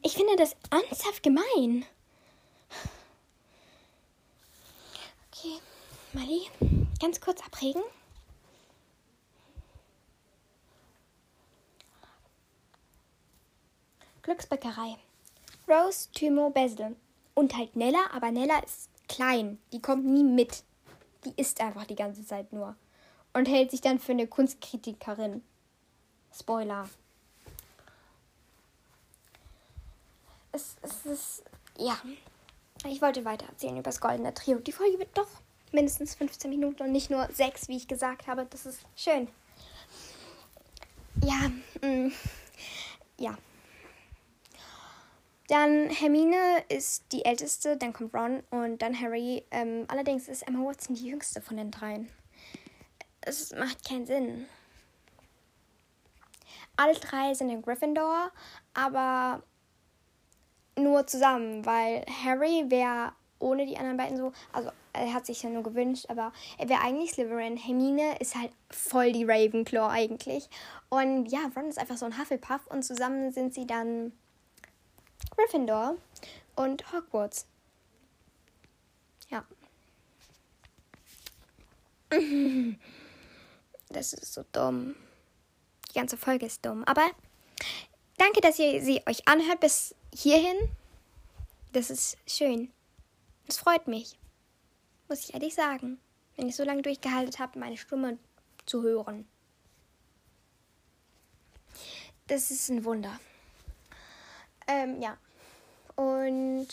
Ich 0.00 0.14
finde 0.14 0.36
das 0.36 0.56
ernsthaft 0.70 1.22
gemein. 1.22 1.84
Okay, 5.30 5.60
Mali, 6.14 6.48
ganz 6.98 7.20
kurz 7.20 7.42
abregen. 7.42 7.82
Glücksbäckerei. 14.22 14.96
Rose, 15.68 16.08
Thymo, 16.14 16.48
Basil. 16.48 16.96
Und 17.34 17.54
halt 17.54 17.76
Nella, 17.76 18.06
aber 18.14 18.30
Nella 18.30 18.60
ist 18.60 18.88
klein. 19.10 19.58
Die 19.74 19.82
kommt 19.82 20.06
nie 20.06 20.24
mit. 20.24 20.64
Die 21.26 21.34
isst 21.36 21.60
einfach 21.60 21.84
die 21.84 21.96
ganze 21.96 22.24
Zeit 22.24 22.50
nur. 22.50 22.74
Und 23.34 23.46
hält 23.46 23.70
sich 23.70 23.80
dann 23.80 23.98
für 23.98 24.12
eine 24.12 24.26
Kunstkritikerin. 24.26 25.42
Spoiler. 26.32 26.88
Es, 30.52 30.76
es 30.82 31.06
ist. 31.06 31.44
Ja. 31.76 32.00
Ich 32.86 33.02
wollte 33.02 33.24
weiter 33.24 33.46
erzählen 33.46 33.74
über 33.74 33.82
das 33.82 34.00
Goldene 34.00 34.34
Trio. 34.34 34.58
Die 34.58 34.72
Folge 34.72 34.98
wird 34.98 35.16
doch 35.16 35.28
mindestens 35.72 36.14
15 36.14 36.50
Minuten 36.50 36.82
und 36.82 36.92
nicht 36.92 37.10
nur 37.10 37.28
6, 37.30 37.68
wie 37.68 37.76
ich 37.76 37.88
gesagt 37.88 38.26
habe. 38.26 38.46
Das 38.48 38.66
ist 38.66 38.80
schön. 38.96 39.28
Ja. 41.22 41.50
Mm, 41.80 42.12
ja. 43.18 43.36
Dann 45.48 45.90
Hermine 45.90 46.64
ist 46.68 47.04
die 47.12 47.24
älteste, 47.24 47.76
dann 47.76 47.92
kommt 47.92 48.14
Ron 48.14 48.42
und 48.50 48.80
dann 48.80 48.98
Harry. 48.98 49.44
Ähm, 49.50 49.84
allerdings 49.88 50.28
ist 50.28 50.42
Emma 50.42 50.64
Watson 50.64 50.94
die 50.96 51.06
jüngste 51.06 51.42
von 51.42 51.56
den 51.56 51.70
dreien. 51.70 52.08
Es 53.26 53.52
macht 53.52 53.88
keinen 53.88 54.06
Sinn. 54.06 54.46
Alle 56.76 56.94
drei 56.94 57.32
sind 57.34 57.50
in 57.50 57.62
Gryffindor, 57.62 58.30
aber 58.74 59.42
nur 60.76 61.06
zusammen, 61.06 61.64
weil 61.64 62.04
Harry 62.24 62.64
wäre 62.68 63.12
ohne 63.38 63.66
die 63.66 63.76
anderen 63.76 63.96
beiden 63.96 64.16
so, 64.16 64.32
also 64.52 64.70
er 64.92 65.12
hat 65.12 65.26
sich 65.26 65.42
ja 65.42 65.50
nur 65.50 65.62
gewünscht, 65.62 66.06
aber 66.08 66.32
er 66.58 66.68
wäre 66.68 66.80
eigentlich 66.80 67.12
Slytherin. 67.12 67.56
Hermine 67.56 68.18
ist 68.18 68.34
halt 68.34 68.52
voll 68.70 69.12
die 69.12 69.24
Ravenclaw 69.24 69.88
eigentlich. 69.88 70.48
Und 70.88 71.26
ja, 71.26 71.50
Ron 71.56 71.68
ist 71.68 71.78
einfach 71.78 71.96
so 71.96 72.06
ein 72.06 72.18
Hufflepuff 72.18 72.66
und 72.68 72.82
zusammen 72.84 73.32
sind 73.32 73.54
sie 73.54 73.66
dann 73.66 74.12
Gryffindor 75.30 75.96
und 76.56 76.92
Hogwarts. 76.92 77.46
Ja. 79.30 79.44
Das 83.94 84.12
ist 84.12 84.34
so 84.34 84.44
dumm. 84.50 84.96
Die 85.88 85.94
ganze 85.94 86.16
Folge 86.16 86.46
ist 86.46 86.66
dumm. 86.66 86.82
Aber 86.84 87.08
danke, 88.18 88.40
dass 88.40 88.58
ihr 88.58 88.82
sie 88.82 89.00
euch 89.06 89.28
anhört 89.28 89.60
bis 89.60 89.94
hierhin. 90.12 90.56
Das 91.72 91.90
ist 91.90 92.18
schön. 92.26 92.72
Es 93.46 93.56
freut 93.56 93.86
mich. 93.86 94.18
Muss 95.08 95.20
ich 95.20 95.34
ehrlich 95.34 95.54
sagen. 95.54 96.00
Wenn 96.36 96.48
ich 96.48 96.56
so 96.56 96.64
lange 96.64 96.82
durchgehalten 96.82 97.38
habe, 97.38 97.58
meine 97.60 97.76
Stimme 97.76 98.18
zu 98.66 98.82
hören. 98.82 99.28
Das 102.26 102.50
ist 102.50 102.70
ein 102.70 102.84
Wunder. 102.84 103.20
Ähm, 104.66 105.00
ja. 105.00 105.16
Und 105.94 106.66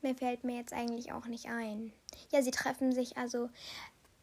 mir 0.00 0.14
fällt 0.14 0.44
mir 0.44 0.56
jetzt 0.56 0.72
eigentlich 0.72 1.12
auch 1.12 1.26
nicht 1.26 1.46
ein. 1.46 1.92
Ja, 2.30 2.40
sie 2.40 2.52
treffen 2.52 2.92
sich 2.92 3.18
also. 3.18 3.50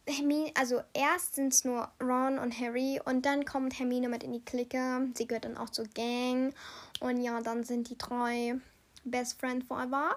Hermine, 0.08 0.52
also 0.56 0.82
erst 0.94 1.36
sind 1.36 1.54
es 1.54 1.64
nur 1.66 1.90
Ron 2.00 2.38
und 2.38 2.60
Harry 2.60 3.02
und 3.06 3.26
dann 3.26 3.44
kommt 3.44 3.80
Hermine 3.80 4.08
mit 4.08 4.24
in 4.24 4.34
die 4.34 4.44
Clique. 4.44 5.08
Sie 5.16 5.28
gehört 5.28 5.46
dann 5.46 5.58
auch 5.58 5.70
zur 5.70 5.86
Gang. 5.86 6.54
Und 7.00 7.22
ja, 7.22 7.42
dann 7.42 7.64
sind 7.64 7.90
die 7.90 7.98
drei 7.98 8.56
Best 9.04 9.40
Friends 9.40 9.68
Forever. 9.68 10.16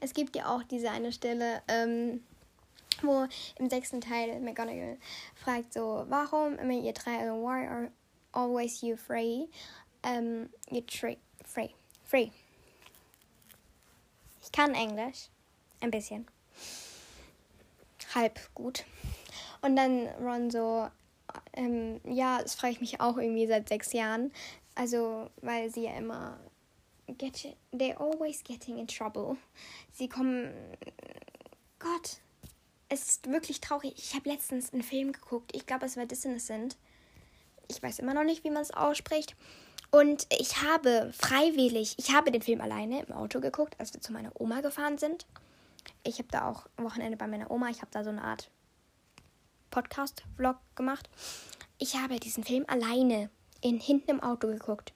Es 0.00 0.12
gibt 0.12 0.36
ja 0.36 0.54
auch 0.54 0.62
diese 0.64 0.90
eine 0.90 1.12
Stelle, 1.12 1.62
ähm, 1.68 2.22
wo 3.00 3.26
im 3.56 3.70
sechsten 3.70 4.00
Teil 4.02 4.38
McGonagall 4.40 4.98
fragt 5.34 5.72
so, 5.72 6.04
warum 6.08 6.58
immer 6.58 6.74
ihr 6.74 6.92
drei, 6.92 7.18
also 7.18 7.42
why 7.42 7.66
are 7.66 7.90
always 8.32 8.82
you 8.82 8.96
free? 8.96 9.46
Ähm, 10.02 10.50
you 10.70 10.82
free, 10.90 11.16
free, 11.44 11.70
free. 12.04 12.30
Ich 14.42 14.52
kann 14.52 14.74
Englisch. 14.74 15.28
Ein 15.80 15.90
bisschen. 15.90 16.26
Halb 18.14 18.38
gut. 18.54 18.84
Und 19.62 19.76
dann 19.76 20.08
Ron 20.20 20.50
so, 20.50 20.88
ähm, 21.54 22.00
ja, 22.04 22.42
das 22.42 22.54
frage 22.54 22.74
ich 22.74 22.80
mich 22.80 23.00
auch 23.00 23.16
irgendwie 23.16 23.46
seit 23.46 23.68
sechs 23.68 23.92
Jahren. 23.92 24.32
Also, 24.74 25.30
weil 25.40 25.70
sie 25.70 25.84
ja 25.84 25.96
immer 25.96 26.38
get, 27.18 27.56
they're 27.72 27.96
always 27.96 28.42
getting 28.42 28.78
in 28.78 28.86
trouble. 28.86 29.36
Sie 29.92 30.08
kommen, 30.08 30.52
Gott, 31.78 32.18
es 32.88 33.08
ist 33.08 33.30
wirklich 33.30 33.60
traurig. 33.60 33.94
Ich 33.96 34.14
habe 34.14 34.28
letztens 34.28 34.72
einen 34.72 34.82
Film 34.82 35.12
geguckt. 35.12 35.54
Ich 35.54 35.66
glaube, 35.66 35.86
es 35.86 35.96
war 35.96 36.06
Disinnocent. 36.06 36.76
Ich 37.68 37.82
weiß 37.82 38.00
immer 38.00 38.14
noch 38.14 38.24
nicht, 38.24 38.44
wie 38.44 38.50
man 38.50 38.62
es 38.62 38.72
ausspricht. 38.72 39.36
Und 39.90 40.26
ich 40.38 40.62
habe 40.62 41.12
freiwillig, 41.12 41.94
ich 41.98 42.14
habe 42.14 42.30
den 42.30 42.42
Film 42.42 42.60
alleine 42.60 43.02
im 43.02 43.12
Auto 43.12 43.40
geguckt, 43.40 43.78
als 43.78 43.92
wir 43.92 44.00
zu 44.00 44.12
meiner 44.12 44.32
Oma 44.40 44.62
gefahren 44.62 44.98
sind. 44.98 45.26
Ich 46.02 46.18
habe 46.18 46.28
da 46.30 46.48
auch 46.48 46.66
am 46.76 46.84
Wochenende 46.84 47.16
bei 47.16 47.26
meiner 47.26 47.50
Oma, 47.50 47.68
ich 47.68 47.82
habe 47.82 47.90
da 47.90 48.02
so 48.02 48.10
eine 48.10 48.24
Art 48.24 48.50
Podcast-Vlog 49.72 50.56
gemacht. 50.76 51.10
Ich 51.78 51.96
habe 51.96 52.20
diesen 52.20 52.44
Film 52.44 52.64
alleine 52.68 53.30
in, 53.60 53.80
hinten 53.80 54.10
im 54.10 54.22
Auto 54.22 54.46
geguckt. 54.46 54.92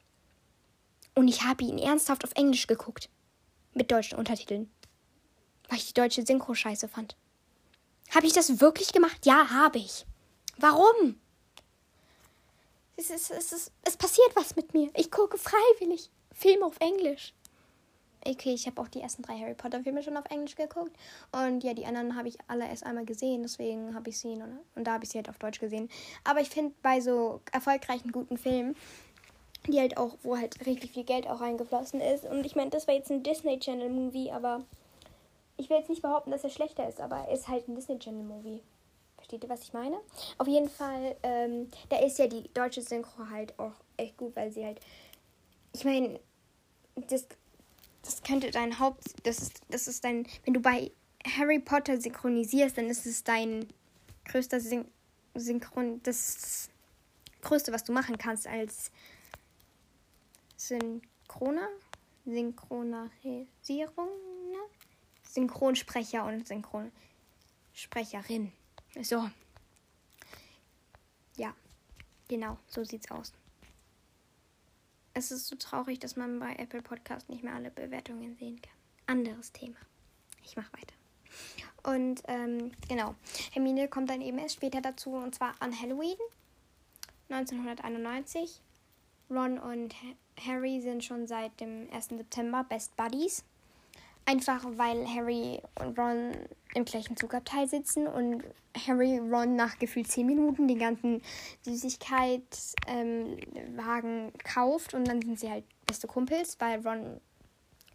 Und 1.15 1.27
ich 1.27 1.43
habe 1.43 1.65
ihn 1.65 1.77
ernsthaft 1.77 2.23
auf 2.23 2.31
Englisch 2.35 2.67
geguckt. 2.67 3.09
Mit 3.73 3.91
deutschen 3.91 4.17
Untertiteln. 4.17 4.71
Weil 5.67 5.79
ich 5.79 5.87
die 5.87 5.93
deutsche 5.93 6.25
Synchro 6.25 6.53
scheiße 6.53 6.87
fand. 6.87 7.17
Habe 8.15 8.25
ich 8.25 8.33
das 8.33 8.61
wirklich 8.61 8.93
gemacht? 8.93 9.25
Ja, 9.25 9.49
habe 9.49 9.79
ich. 9.79 10.05
Warum? 10.57 11.19
Es, 12.95 13.09
ist, 13.09 13.31
es, 13.31 13.51
ist, 13.51 13.71
es 13.83 13.97
passiert 13.97 14.35
was 14.35 14.55
mit 14.55 14.73
mir. 14.73 14.89
Ich 14.95 15.11
gucke 15.11 15.37
freiwillig 15.37 16.09
Filme 16.33 16.65
auf 16.65 16.79
Englisch. 16.79 17.33
Okay, 18.29 18.53
ich 18.53 18.67
habe 18.67 18.81
auch 18.81 18.89
die 18.89 18.99
ersten 18.99 19.21
drei 19.21 19.39
Harry 19.39 19.53
Potter 19.53 19.81
Filme 19.81 20.03
schon 20.03 20.17
auf 20.17 20.25
Englisch 20.29 20.55
geguckt. 20.55 20.91
Und 21.31 21.63
ja, 21.63 21.73
die 21.73 21.85
anderen 21.85 22.17
habe 22.17 22.27
ich 22.27 22.37
alle 22.47 22.67
erst 22.67 22.85
einmal 22.85 23.05
gesehen. 23.05 23.41
Deswegen 23.43 23.95
habe 23.95 24.09
ich 24.09 24.19
sie, 24.19 24.33
und, 24.33 24.59
und 24.75 24.83
da 24.85 24.93
habe 24.93 25.05
ich 25.05 25.11
sie 25.11 25.17
halt 25.17 25.29
auf 25.29 25.39
Deutsch 25.39 25.61
gesehen. 25.61 25.89
Aber 26.25 26.41
ich 26.41 26.49
finde, 26.49 26.73
bei 26.81 26.99
so 26.99 27.39
erfolgreichen, 27.53 28.11
guten 28.11 28.37
Filmen, 28.37 28.75
die 29.67 29.79
halt 29.79 29.95
auch, 29.95 30.17
wo 30.23 30.35
halt 30.35 30.65
richtig 30.65 30.91
viel 30.91 31.05
Geld 31.05 31.25
auch 31.25 31.39
reingeflossen 31.39 32.01
ist. 32.01 32.25
Und 32.25 32.45
ich 32.45 32.57
meine, 32.57 32.69
das 32.69 32.85
war 32.87 32.95
jetzt 32.95 33.09
ein 33.11 33.23
Disney 33.23 33.59
Channel 33.59 33.89
Movie, 33.89 34.29
aber 34.29 34.65
ich 35.55 35.69
will 35.69 35.77
jetzt 35.77 35.89
nicht 35.89 36.01
behaupten, 36.01 36.31
dass 36.31 36.43
er 36.43 36.49
schlechter 36.49 36.87
ist, 36.87 36.99
aber 36.99 37.15
er 37.15 37.31
ist 37.31 37.47
halt 37.47 37.69
ein 37.69 37.75
Disney 37.75 37.97
Channel 37.97 38.23
Movie. 38.23 38.61
Versteht 39.15 39.43
ihr, 39.43 39.49
was 39.49 39.63
ich 39.63 39.73
meine? 39.73 39.97
Auf 40.37 40.47
jeden 40.47 40.69
Fall, 40.69 41.15
ähm, 41.23 41.69
da 41.89 41.99
ist 41.99 42.19
ja 42.19 42.27
die 42.27 42.49
deutsche 42.53 42.81
Synchro 42.81 43.29
halt 43.29 43.57
auch 43.57 43.73
echt 43.95 44.17
gut, 44.17 44.35
weil 44.35 44.51
sie 44.51 44.65
halt. 44.65 44.79
Ich 45.73 45.85
meine, 45.85 46.19
das, 46.95 47.25
das 48.07 48.23
könnte 48.23 48.49
dein 48.51 48.79
Haupt. 48.79 49.03
Das 49.23 49.39
ist, 49.39 49.61
das 49.69 49.87
ist 49.87 50.03
dein. 50.03 50.27
Wenn 50.45 50.53
du 50.53 50.59
bei 50.61 50.91
Harry 51.25 51.59
Potter 51.59 51.99
synchronisierst, 51.99 52.77
dann 52.77 52.85
ist 52.87 53.05
es 53.05 53.23
dein 53.23 53.67
größter 54.25 54.61
Syn 54.61 54.85
Synchron. 55.35 56.01
Das 56.03 56.69
größte, 57.41 57.73
was 57.73 57.83
du 57.83 57.91
machen 57.91 58.17
kannst 58.17 58.47
als 58.47 58.91
Synchroner. 60.55 61.67
Synchronisierung. 62.25 64.09
Ne? 64.51 64.59
Synchronsprecher 65.23 66.25
und 66.25 66.47
Synchronsprecherin. 66.47 68.53
So. 69.01 69.29
Ja, 71.35 71.53
genau, 72.27 72.57
so 72.67 72.83
sieht's 72.83 73.11
aus. 73.11 73.31
Es 75.17 75.31
ist 75.31 75.47
so 75.47 75.55
traurig, 75.55 75.97
dass 75.97 76.15
man 76.15 76.37
bei 76.37 76.53
Apple 76.57 76.83
Podcast 76.83 77.27
nicht 77.27 77.43
mehr 77.43 77.55
alle 77.55 77.71
Bewertungen 77.71 78.35
sehen 78.35 78.61
kann. 78.61 79.17
Anderes 79.17 79.51
Thema. 79.51 79.77
Ich 80.43 80.55
mache 80.55 80.71
weiter. 80.73 80.93
Und 81.91 82.21
ähm, 82.27 82.71
genau, 82.87 83.15
Hermine 83.51 83.87
kommt 83.87 84.11
dann 84.11 84.21
eben 84.21 84.37
erst 84.37 84.57
später 84.57 84.79
dazu, 84.79 85.15
und 85.15 85.33
zwar 85.33 85.55
an 85.59 85.73
Halloween 85.81 86.17
1991. 87.29 88.61
Ron 89.31 89.57
und 89.57 89.95
Harry 90.39 90.81
sind 90.81 91.03
schon 91.03 91.25
seit 91.25 91.59
dem 91.59 91.89
1. 91.91 92.09
September 92.09 92.63
Best 92.63 92.95
Buddies. 92.95 93.43
Einfach 94.25 94.63
weil 94.65 95.07
Harry 95.07 95.63
und 95.79 95.97
Ron 95.97 96.31
im 96.77 96.85
gleichen 96.85 97.17
Zugabteil 97.17 97.67
sitzen 97.67 98.07
und 98.07 98.43
Harry 98.87 99.17
Ron 99.17 99.55
nach 99.55 99.79
gefühlt 99.79 100.07
10 100.07 100.25
Minuten 100.25 100.67
den 100.67 100.79
ganzen 100.79 101.21
Süßigkeitswagen 101.63 102.71
ähm, 102.87 104.31
kauft 104.43 104.93
und 104.93 105.07
dann 105.07 105.21
sind 105.21 105.39
sie 105.39 105.49
halt 105.49 105.65
beste 105.85 106.07
Kumpels, 106.07 106.57
weil 106.59 106.85
Ron 106.87 107.19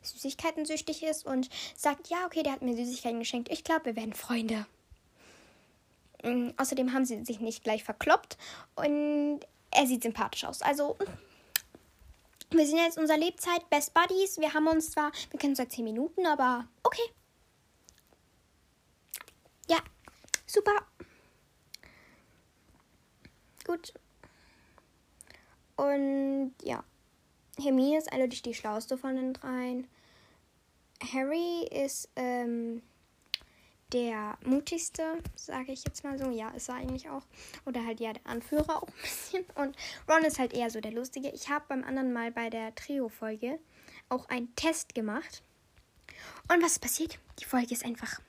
Süßigkeiten 0.02 0.66
süchtig 0.66 1.04
ist 1.04 1.24
und 1.24 1.48
sagt, 1.76 2.08
ja, 2.08 2.26
okay, 2.26 2.42
der 2.42 2.52
hat 2.52 2.62
mir 2.62 2.74
Süßigkeiten 2.74 3.20
geschenkt. 3.20 3.52
Ich 3.52 3.62
glaube, 3.62 3.84
wir 3.86 3.96
werden 3.96 4.14
Freunde. 4.14 4.66
Ähm, 6.24 6.52
außerdem 6.56 6.92
haben 6.92 7.04
sie 7.04 7.24
sich 7.24 7.40
nicht 7.40 7.62
gleich 7.62 7.84
verkloppt 7.84 8.36
und 8.74 9.40
er 9.70 9.86
sieht 9.86 10.02
sympathisch 10.02 10.44
aus. 10.44 10.60
Also 10.62 10.96
wir 12.50 12.66
sind 12.66 12.78
jetzt 12.78 12.98
unserer 12.98 13.18
Lebzeit 13.18 13.68
Best 13.70 13.94
Buddies. 13.94 14.38
Wir 14.38 14.52
haben 14.52 14.66
uns 14.66 14.90
zwar, 14.90 15.12
wir 15.30 15.38
kennen 15.38 15.52
uns 15.52 15.58
seit 15.58 15.72
10 15.72 15.84
Minuten, 15.84 16.26
aber 16.26 16.66
okay. 16.82 17.02
Ja, 19.68 19.78
super. 20.46 20.72
Gut. 23.64 23.94
Und 25.76 26.54
ja, 26.62 26.84
Hermine 27.60 27.98
ist 27.98 28.12
eindeutig 28.12 28.42
die 28.42 28.54
schlauste 28.54 28.96
von 28.96 29.16
den 29.16 29.34
dreien. 29.34 29.88
Harry 31.12 31.66
ist 31.70 32.08
ähm, 32.16 32.82
der 33.92 34.38
mutigste, 34.44 35.18
sage 35.34 35.72
ich 35.72 35.84
jetzt 35.84 36.04
mal 36.04 36.18
so. 36.18 36.30
Ja, 36.30 36.50
ist 36.50 36.68
er 36.68 36.76
eigentlich 36.76 37.08
auch. 37.08 37.26
Oder 37.66 37.84
halt 37.84 38.00
ja 38.00 38.12
der 38.12 38.26
Anführer 38.26 38.82
auch 38.82 38.88
ein 38.88 39.02
bisschen. 39.02 39.44
Und 39.54 39.76
Ron 40.08 40.24
ist 40.24 40.38
halt 40.38 40.52
eher 40.52 40.70
so 40.70 40.80
der 40.80 40.92
Lustige. 40.92 41.30
Ich 41.30 41.48
habe 41.48 41.64
beim 41.68 41.84
anderen 41.84 42.12
Mal 42.12 42.30
bei 42.30 42.50
der 42.50 42.74
Trio-Folge 42.74 43.58
auch 44.08 44.28
einen 44.28 44.54
Test 44.56 44.94
gemacht. 44.94 45.42
Und 46.52 46.62
was 46.62 46.78
passiert? 46.78 47.18
Die 47.40 47.44
Folge 47.44 47.72
ist 47.72 47.84
einfach 47.84 48.20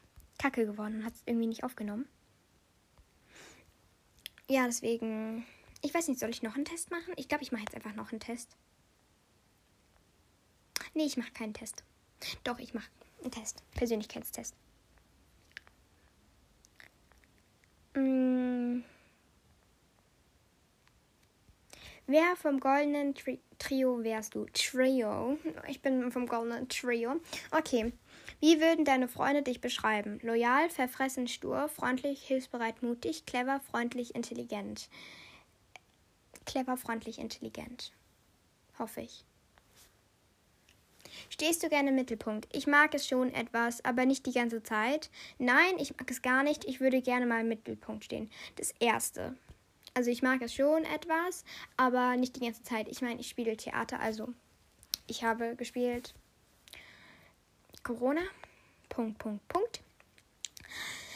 kacke 0.44 0.66
geworden 0.66 0.98
und 0.98 1.06
hat 1.06 1.14
es 1.14 1.24
irgendwie 1.26 1.48
nicht 1.48 1.64
aufgenommen. 1.64 2.06
Ja, 4.50 4.66
deswegen. 4.66 5.46
Ich 5.82 5.94
weiß 5.94 6.10
nicht, 6.10 6.20
soll 6.20 6.30
ich 6.30 6.44
noch 6.44 6.56
einen 6.56 6.66
Test 6.66 6.92
machen? 6.92 7.14
Ich 7.16 7.30
glaube, 7.30 7.44
ich 7.44 7.52
mache 7.52 7.64
jetzt 7.64 7.76
einfach 7.76 7.96
noch 7.96 8.12
einen 8.12 8.20
Test. 8.20 8.58
Nee, 10.94 11.06
ich 11.06 11.18
mache 11.18 11.32
keinen 11.32 11.54
Test. 11.54 11.84
Doch, 12.44 12.60
ich 12.60 12.74
mache 12.74 12.90
einen 13.22 13.32
Test. 13.32 13.64
Persönlichkeitstest. 13.74 14.56
Mm. 17.96 18.82
Wer 22.06 22.36
vom 22.36 22.60
goldenen 22.60 23.16
Tri 23.16 23.40
Trio 23.60 24.04
wärst 24.04 24.36
du? 24.36 24.46
Trio. 24.54 25.38
Ich 25.70 25.82
bin 25.82 26.12
vom 26.12 26.28
goldenen 26.28 26.68
Trio. 26.68 27.22
Okay. 27.52 27.94
Wie 28.40 28.60
würden 28.60 28.86
deine 28.86 29.08
Freunde 29.08 29.42
dich 29.42 29.62
beschreiben? 29.62 30.20
Loyal, 30.22 30.70
verfressen, 30.70 31.28
stur, 31.28 31.70
freundlich, 31.70 32.24
hilfsbereit, 32.24 32.82
mutig, 32.82 33.26
clever, 33.26 33.60
freundlich, 33.60 34.16
intelligent. 34.16 34.90
Clever, 36.46 36.78
freundlich, 36.78 37.20
intelligent. 37.20 37.92
Hoffe 38.78 39.02
ich. 39.02 39.24
Stehst 41.30 41.64
du 41.64 41.70
gerne 41.70 41.90
im 41.90 41.96
Mittelpunkt? 41.96 42.48
Ich 42.56 42.68
mag 42.68 42.94
es 42.94 43.08
schon 43.08 43.34
etwas, 43.34 43.84
aber 43.86 44.06
nicht 44.06 44.26
die 44.26 44.34
ganze 44.34 44.62
Zeit. 44.64 45.10
Nein, 45.38 45.78
ich 45.78 45.98
mag 45.98 46.10
es 46.10 46.22
gar 46.22 46.44
nicht. 46.44 46.66
Ich 46.66 46.80
würde 46.80 47.02
gerne 47.02 47.26
mal 47.26 47.42
im 47.42 47.48
Mittelpunkt 47.48 48.06
stehen. 48.06 48.30
Das 48.56 48.72
erste. 48.80 49.36
Also 49.94 50.10
ich 50.10 50.24
mag 50.24 50.42
es 50.42 50.54
schon 50.54 50.84
etwas, 50.86 51.46
aber 51.78 52.18
nicht 52.18 52.36
die 52.36 52.40
ganze 52.42 52.64
Zeit. 52.64 52.88
Ich 52.88 53.02
meine, 53.02 53.20
ich 53.20 53.30
spiele 53.30 53.56
Theater, 53.56 54.00
also 54.00 54.34
ich 55.08 55.24
habe 55.24 55.56
gespielt 55.56 56.16
Corona. 57.84 58.22
Punkt, 58.90 59.18
Punkt, 59.20 59.48
Punkt. 59.48 59.82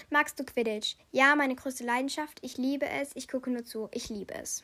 Magst 0.10 0.40
du 0.40 0.44
Quidditch? 0.44 0.96
Ja, 1.12 1.36
meine 1.36 1.56
größte 1.56 1.84
Leidenschaft. 1.84 2.40
Ich 2.42 2.58
liebe 2.58 2.88
es. 2.88 3.12
Ich 3.16 3.28
gucke 3.28 3.50
nur 3.50 3.66
zu. 3.66 3.90
Ich 3.92 4.10
liebe 4.10 4.34
es. 4.36 4.64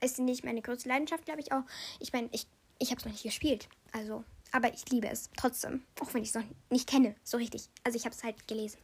Ist 0.00 0.18
nicht 0.18 0.44
meine 0.44 0.62
größte 0.62 0.88
Leidenschaft, 0.88 1.24
glaube 1.24 1.40
ich 1.40 1.52
auch. 1.52 1.62
Ich 2.00 2.12
meine, 2.12 2.28
ich, 2.32 2.46
ich 2.78 2.90
habe 2.90 2.98
es 2.98 3.04
noch 3.04 3.12
nicht 3.12 3.22
gespielt. 3.22 3.68
Also 3.92 4.24
aber 4.54 4.72
ich 4.72 4.88
liebe 4.88 5.08
es 5.08 5.30
trotzdem. 5.36 5.82
Auch 6.00 6.14
wenn 6.14 6.22
ich 6.22 6.28
es 6.28 6.34
noch 6.36 6.44
nicht 6.70 6.88
kenne, 6.88 7.16
so 7.24 7.38
richtig. 7.38 7.68
Also 7.82 7.98
ich 7.98 8.04
habe 8.04 8.14
es 8.14 8.22
halt 8.22 8.46
gelesen. 8.46 8.78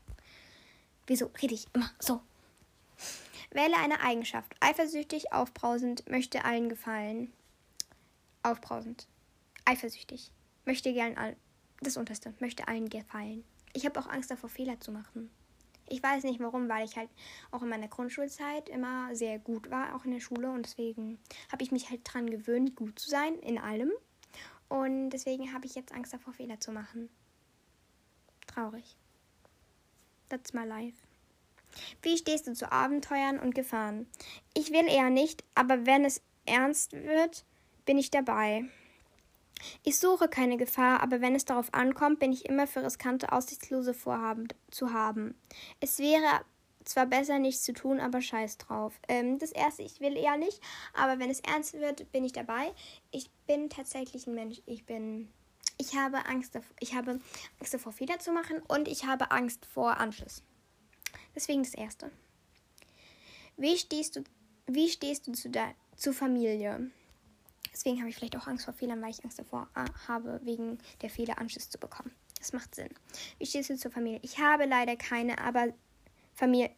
Wieso 1.06 1.30
rede 1.40 1.54
ich 1.54 1.68
immer 1.72 1.88
so? 2.00 2.20
Wähle 3.52 3.76
eine 3.76 4.00
Eigenschaft. 4.00 4.52
Eifersüchtig, 4.58 5.32
aufbrausend, 5.32 6.08
möchte 6.10 6.44
allen 6.44 6.68
gefallen. 6.68 7.32
Aufbrausend. 8.42 9.06
Eifersüchtig. 9.64 10.32
Möchte 10.64 10.92
gern 10.92 11.16
all. 11.16 11.36
Das 11.80 11.96
unterste. 11.96 12.34
Möchte 12.40 12.68
allen 12.68 12.88
gefallen. 12.88 13.44
Ich 13.72 13.86
habe 13.86 13.98
auch 14.00 14.08
Angst 14.08 14.30
davor, 14.30 14.50
Fehler 14.50 14.80
zu 14.80 14.92
machen. 14.92 15.30
Ich 15.88 16.02
weiß 16.02 16.22
nicht 16.24 16.40
warum, 16.40 16.68
weil 16.68 16.84
ich 16.84 16.96
halt 16.96 17.10
auch 17.50 17.62
in 17.62 17.68
meiner 17.68 17.88
Grundschulzeit 17.88 18.68
immer 18.68 19.14
sehr 19.14 19.38
gut 19.38 19.70
war, 19.70 19.96
auch 19.96 20.04
in 20.04 20.12
der 20.12 20.20
Schule. 20.20 20.50
Und 20.50 20.64
deswegen 20.66 21.18
habe 21.50 21.64
ich 21.64 21.72
mich 21.72 21.90
halt 21.90 22.00
dran 22.04 22.30
gewöhnt, 22.30 22.76
gut 22.76 22.98
zu 22.98 23.10
sein 23.10 23.34
in 23.40 23.58
allem. 23.58 23.90
Und 24.68 25.10
deswegen 25.10 25.52
habe 25.52 25.66
ich 25.66 25.74
jetzt 25.74 25.92
Angst 25.92 26.12
davor, 26.12 26.32
Fehler 26.32 26.60
zu 26.60 26.70
machen. 26.70 27.08
Traurig. 28.46 28.96
That's 30.28 30.52
my 30.52 30.64
life. 30.64 30.96
Wie 32.02 32.16
stehst 32.16 32.46
du 32.46 32.52
zu 32.54 32.70
Abenteuern 32.70 33.38
und 33.38 33.54
Gefahren? 33.54 34.06
Ich 34.54 34.70
will 34.70 34.86
eher 34.86 35.10
nicht, 35.10 35.44
aber 35.54 35.86
wenn 35.86 36.04
es 36.04 36.22
ernst 36.46 36.92
wird, 36.92 37.44
bin 37.84 37.98
ich 37.98 38.10
dabei. 38.10 38.64
Ich 39.82 39.98
suche 39.98 40.28
keine 40.28 40.56
Gefahr, 40.56 41.02
aber 41.02 41.20
wenn 41.20 41.34
es 41.34 41.44
darauf 41.44 41.72
ankommt, 41.74 42.18
bin 42.18 42.32
ich 42.32 42.46
immer 42.46 42.66
für 42.66 42.82
riskante, 42.82 43.32
aussichtslose 43.32 43.94
Vorhaben 43.94 44.48
zu 44.70 44.92
haben. 44.92 45.34
Es 45.80 45.98
wäre 45.98 46.44
zwar 46.84 47.06
besser 47.06 47.38
nichts 47.38 47.62
zu 47.62 47.72
tun, 47.72 48.00
aber 48.00 48.20
scheiß 48.20 48.58
drauf. 48.58 48.98
Ähm, 49.08 49.38
das 49.38 49.52
erste, 49.52 49.82
ich 49.82 50.00
will 50.00 50.16
eher 50.16 50.36
nicht, 50.36 50.60
aber 50.94 51.18
wenn 51.18 51.30
es 51.30 51.40
ernst 51.40 51.74
wird, 51.74 52.10
bin 52.12 52.24
ich 52.24 52.32
dabei. 52.32 52.72
Ich 53.10 53.30
bin 53.46 53.70
tatsächlich 53.70 54.26
ein 54.26 54.34
Mensch. 54.34 54.62
Ich 54.66 54.86
bin. 54.86 55.30
Ich 55.78 55.96
habe 55.96 56.26
Angst 56.26 56.54
davor, 56.54 56.76
ich 56.78 56.94
habe 56.94 57.20
Angst 57.58 57.72
davor, 57.72 57.92
Fehler 57.92 58.18
zu 58.18 58.32
machen 58.32 58.60
und 58.68 58.86
ich 58.86 59.06
habe 59.06 59.30
Angst 59.30 59.64
vor 59.64 59.96
Anschluss. 59.96 60.42
Deswegen 61.34 61.62
das 61.62 61.72
erste. 61.72 62.10
Wie 63.56 63.78
stehst 63.78 64.16
du, 64.16 64.24
wie 64.66 64.90
stehst 64.90 65.26
du 65.26 65.32
zu, 65.32 65.48
der, 65.48 65.74
zu 65.96 66.12
Familie? 66.12 66.90
Deswegen 67.72 67.98
habe 67.98 68.08
ich 68.08 68.16
vielleicht 68.16 68.36
auch 68.36 68.46
Angst 68.46 68.64
vor 68.64 68.74
Fehlern, 68.74 69.00
weil 69.02 69.10
ich 69.10 69.24
Angst 69.24 69.38
davor 69.38 69.68
äh, 69.74 69.84
habe, 70.08 70.40
wegen 70.44 70.78
der 71.02 71.10
Fehler 71.10 71.38
Anschluss 71.38 71.70
zu 71.70 71.78
bekommen. 71.78 72.12
Das 72.38 72.52
macht 72.52 72.74
Sinn. 72.74 72.88
Wie 73.38 73.46
stehst 73.46 73.70
du 73.70 73.76
zur 73.76 73.90
Familie? 73.90 74.18
Ich 74.22 74.38
habe 74.38 74.64
leider 74.64 74.96
keine, 74.96 75.38
aber 75.38 75.68
Familie. 76.34 76.70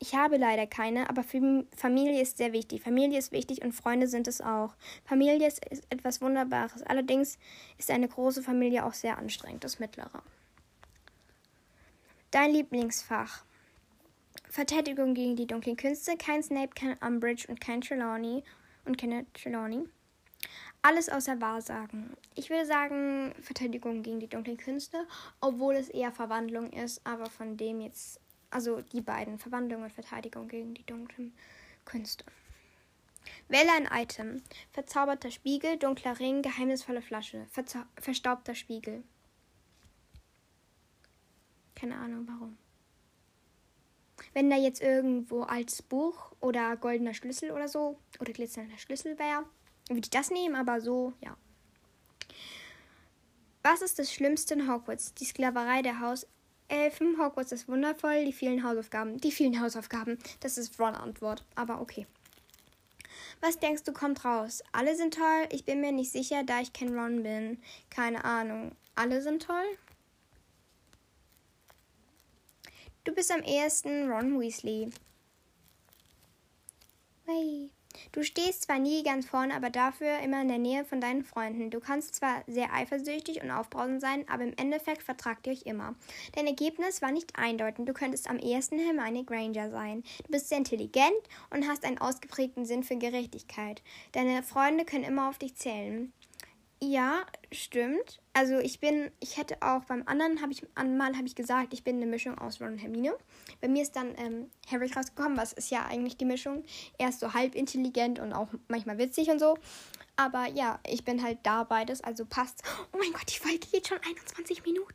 Ich 0.00 0.14
habe 0.14 0.36
leider 0.36 0.68
keine, 0.68 1.10
aber 1.10 1.24
Familie 1.24 2.22
ist 2.22 2.36
sehr 2.36 2.52
wichtig. 2.52 2.82
Familie 2.82 3.18
ist 3.18 3.32
wichtig 3.32 3.62
und 3.64 3.72
Freunde 3.72 4.06
sind 4.06 4.28
es 4.28 4.40
auch. 4.40 4.76
Familie 5.04 5.48
ist 5.48 5.60
etwas 5.90 6.20
Wunderbares. 6.20 6.84
Allerdings 6.84 7.36
ist 7.78 7.90
eine 7.90 8.06
große 8.06 8.44
Familie 8.44 8.86
auch 8.86 8.92
sehr 8.92 9.18
anstrengend, 9.18 9.64
das 9.64 9.80
mittlere. 9.80 10.22
Dein 12.30 12.52
Lieblingsfach. 12.52 13.42
Verteidigung 14.48 15.14
gegen 15.14 15.34
die 15.34 15.48
dunklen 15.48 15.76
Künste. 15.76 16.16
Kein 16.16 16.44
Snape, 16.44 16.74
kein 16.76 16.96
Umbridge 16.98 17.46
und 17.48 17.60
kein 17.60 17.80
Trelawney. 17.80 18.44
Und 18.84 18.98
keine 18.98 19.26
Trelawney. 19.32 19.88
Alles 20.82 21.08
außer 21.08 21.40
Wahrsagen. 21.40 22.16
Ich 22.34 22.50
würde 22.50 22.64
sagen 22.64 23.34
Verteidigung 23.40 24.02
gegen 24.02 24.20
die 24.20 24.28
dunklen 24.28 24.56
Künste, 24.56 25.06
obwohl 25.40 25.74
es 25.74 25.88
eher 25.88 26.12
Verwandlung 26.12 26.72
ist, 26.72 27.04
aber 27.04 27.26
von 27.26 27.56
dem 27.56 27.80
jetzt 27.80 28.20
also 28.50 28.80
die 28.80 29.00
beiden, 29.00 29.38
Verwandlung 29.38 29.82
und 29.82 29.92
Verteidigung 29.92 30.48
gegen 30.48 30.74
die 30.74 30.86
dunklen 30.86 31.34
Künste. 31.84 32.24
Wähle 33.48 33.72
ein 33.72 33.88
Item. 33.92 34.42
Verzauberter 34.72 35.30
Spiegel, 35.30 35.76
dunkler 35.76 36.18
Ring, 36.18 36.42
geheimnisvolle 36.42 37.02
Flasche. 37.02 37.46
Verzau 37.50 37.80
verstaubter 38.00 38.54
Spiegel. 38.54 39.02
Keine 41.74 41.96
Ahnung 41.96 42.26
warum. 42.26 42.56
Wenn 44.32 44.50
da 44.50 44.56
jetzt 44.56 44.82
irgendwo 44.82 45.42
altes 45.42 45.82
Buch 45.82 46.32
oder 46.40 46.76
goldener 46.76 47.14
Schlüssel 47.14 47.50
oder 47.50 47.68
so 47.68 47.98
oder 48.18 48.32
glitzernder 48.32 48.78
Schlüssel 48.78 49.18
wäre, 49.18 49.44
würde 49.88 50.00
ich 50.04 50.10
das 50.10 50.30
nehmen, 50.30 50.54
aber 50.54 50.80
so, 50.80 51.12
ja. 51.20 51.36
Was 53.62 53.82
ist 53.82 53.98
das 53.98 54.12
Schlimmste 54.12 54.54
in 54.54 54.70
Hogwarts? 54.70 55.14
Die 55.14 55.24
Sklaverei 55.24 55.82
der 55.82 56.00
Hauselfen. 56.00 57.18
Hogwarts 57.18 57.52
ist 57.52 57.68
wundervoll. 57.68 58.24
Die 58.24 58.32
vielen 58.32 58.62
Hausaufgaben. 58.62 59.18
Die 59.18 59.32
vielen 59.32 59.60
Hausaufgaben. 59.60 60.18
Das 60.40 60.56
ist 60.56 60.78
Ron 60.78 60.94
Antwort. 60.94 61.44
Aber 61.54 61.80
okay. 61.80 62.06
Was 63.40 63.58
denkst 63.58 63.82
du 63.82 63.92
kommt 63.92 64.24
raus? 64.24 64.62
Alle 64.72 64.96
sind 64.96 65.14
toll? 65.14 65.48
Ich 65.50 65.64
bin 65.64 65.80
mir 65.80 65.92
nicht 65.92 66.12
sicher, 66.12 66.44
da 66.44 66.60
ich 66.60 66.72
kein 66.72 66.96
Ron 66.96 67.22
bin. 67.22 67.58
Keine 67.90 68.24
Ahnung. 68.24 68.72
Alle 68.94 69.22
sind 69.22 69.42
toll? 69.42 69.78
Du 73.04 73.14
bist 73.14 73.30
am 73.30 73.42
ehesten 73.42 74.10
Ron 74.10 74.40
Weasley. 74.40 74.90
Hey. 77.26 77.70
Du 78.12 78.22
stehst 78.22 78.62
zwar 78.62 78.78
nie 78.78 79.02
ganz 79.02 79.26
vorne, 79.26 79.54
aber 79.54 79.70
dafür 79.70 80.18
immer 80.20 80.42
in 80.42 80.48
der 80.48 80.58
Nähe 80.58 80.84
von 80.84 81.00
deinen 81.00 81.24
Freunden. 81.24 81.70
Du 81.70 81.80
kannst 81.80 82.14
zwar 82.14 82.42
sehr 82.46 82.72
eifersüchtig 82.72 83.42
und 83.42 83.50
aufbrausend 83.50 84.00
sein, 84.00 84.24
aber 84.28 84.44
im 84.44 84.54
Endeffekt 84.56 85.02
vertragt 85.02 85.46
ihr 85.46 85.52
euch 85.52 85.62
immer. 85.62 85.94
Dein 86.34 86.46
Ergebnis 86.46 87.02
war 87.02 87.12
nicht 87.12 87.38
eindeutig. 87.38 87.84
Du 87.84 87.92
könntest 87.92 88.28
am 88.28 88.38
ehesten 88.38 88.78
Hermione 88.78 89.24
Granger 89.24 89.70
sein. 89.70 90.02
Du 90.24 90.32
bist 90.32 90.48
sehr 90.48 90.58
intelligent 90.58 91.12
und 91.50 91.68
hast 91.68 91.84
einen 91.84 91.98
ausgeprägten 91.98 92.64
Sinn 92.64 92.82
für 92.82 92.96
Gerechtigkeit. 92.96 93.82
Deine 94.12 94.42
Freunde 94.42 94.84
können 94.84 95.04
immer 95.04 95.28
auf 95.28 95.38
dich 95.38 95.54
zählen. 95.56 96.12
Ja, 96.80 97.26
stimmt. 97.50 98.20
Also 98.34 98.58
ich 98.58 98.78
bin, 98.78 99.10
ich 99.18 99.36
hätte 99.36 99.56
auch 99.62 99.84
beim 99.84 100.04
anderen 100.06 100.40
habe 100.40 100.52
ich 100.52 100.62
einmal 100.76 101.16
habe 101.16 101.26
ich 101.26 101.34
gesagt, 101.34 101.74
ich 101.74 101.82
bin 101.82 101.96
eine 101.96 102.06
Mischung 102.06 102.38
aus 102.38 102.60
Ron 102.60 102.74
und 102.74 102.78
Hermine. 102.78 103.16
Bei 103.60 103.66
mir 103.66 103.82
ist 103.82 103.96
dann 103.96 104.14
ähm, 104.16 104.50
Harry 104.70 104.88
rausgekommen, 104.94 105.36
was 105.36 105.52
ist 105.52 105.70
ja 105.70 105.86
eigentlich 105.86 106.16
die 106.16 106.24
Mischung. 106.24 106.62
Er 106.96 107.08
ist 107.08 107.18
so 107.18 107.34
halb 107.34 107.56
intelligent 107.56 108.20
und 108.20 108.32
auch 108.32 108.48
manchmal 108.68 108.98
witzig 108.98 109.28
und 109.28 109.40
so. 109.40 109.58
Aber 110.16 110.46
ja, 110.48 110.78
ich 110.86 111.04
bin 111.04 111.22
halt 111.22 111.38
da 111.42 111.64
beides, 111.64 112.00
also 112.00 112.24
passt. 112.24 112.62
Oh 112.92 112.98
mein 112.98 113.12
Gott, 113.12 113.28
die 113.28 113.38
Folge 113.38 113.66
geht 113.72 113.88
schon 113.88 113.98
21 113.98 114.64
Minuten. 114.64 114.94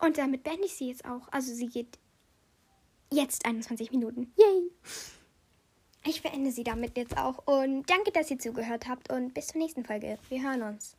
Und 0.00 0.16
damit 0.16 0.44
beende 0.44 0.66
ich 0.66 0.74
sie 0.74 0.88
jetzt 0.88 1.04
auch. 1.04 1.26
Also 1.32 1.52
sie 1.52 1.66
geht 1.66 1.98
jetzt 3.12 3.44
21 3.44 3.90
Minuten. 3.90 4.32
Yay! 4.36 4.70
Ich 6.08 6.22
beende 6.22 6.52
sie 6.52 6.62
damit 6.62 6.96
jetzt 6.96 7.18
auch 7.18 7.46
und 7.46 7.90
danke, 7.90 8.12
dass 8.12 8.30
ihr 8.30 8.38
zugehört 8.38 8.86
habt 8.86 9.10
und 9.10 9.34
bis 9.34 9.48
zur 9.48 9.60
nächsten 9.60 9.84
Folge. 9.84 10.18
Wir 10.28 10.40
hören 10.40 10.62
uns. 10.62 10.96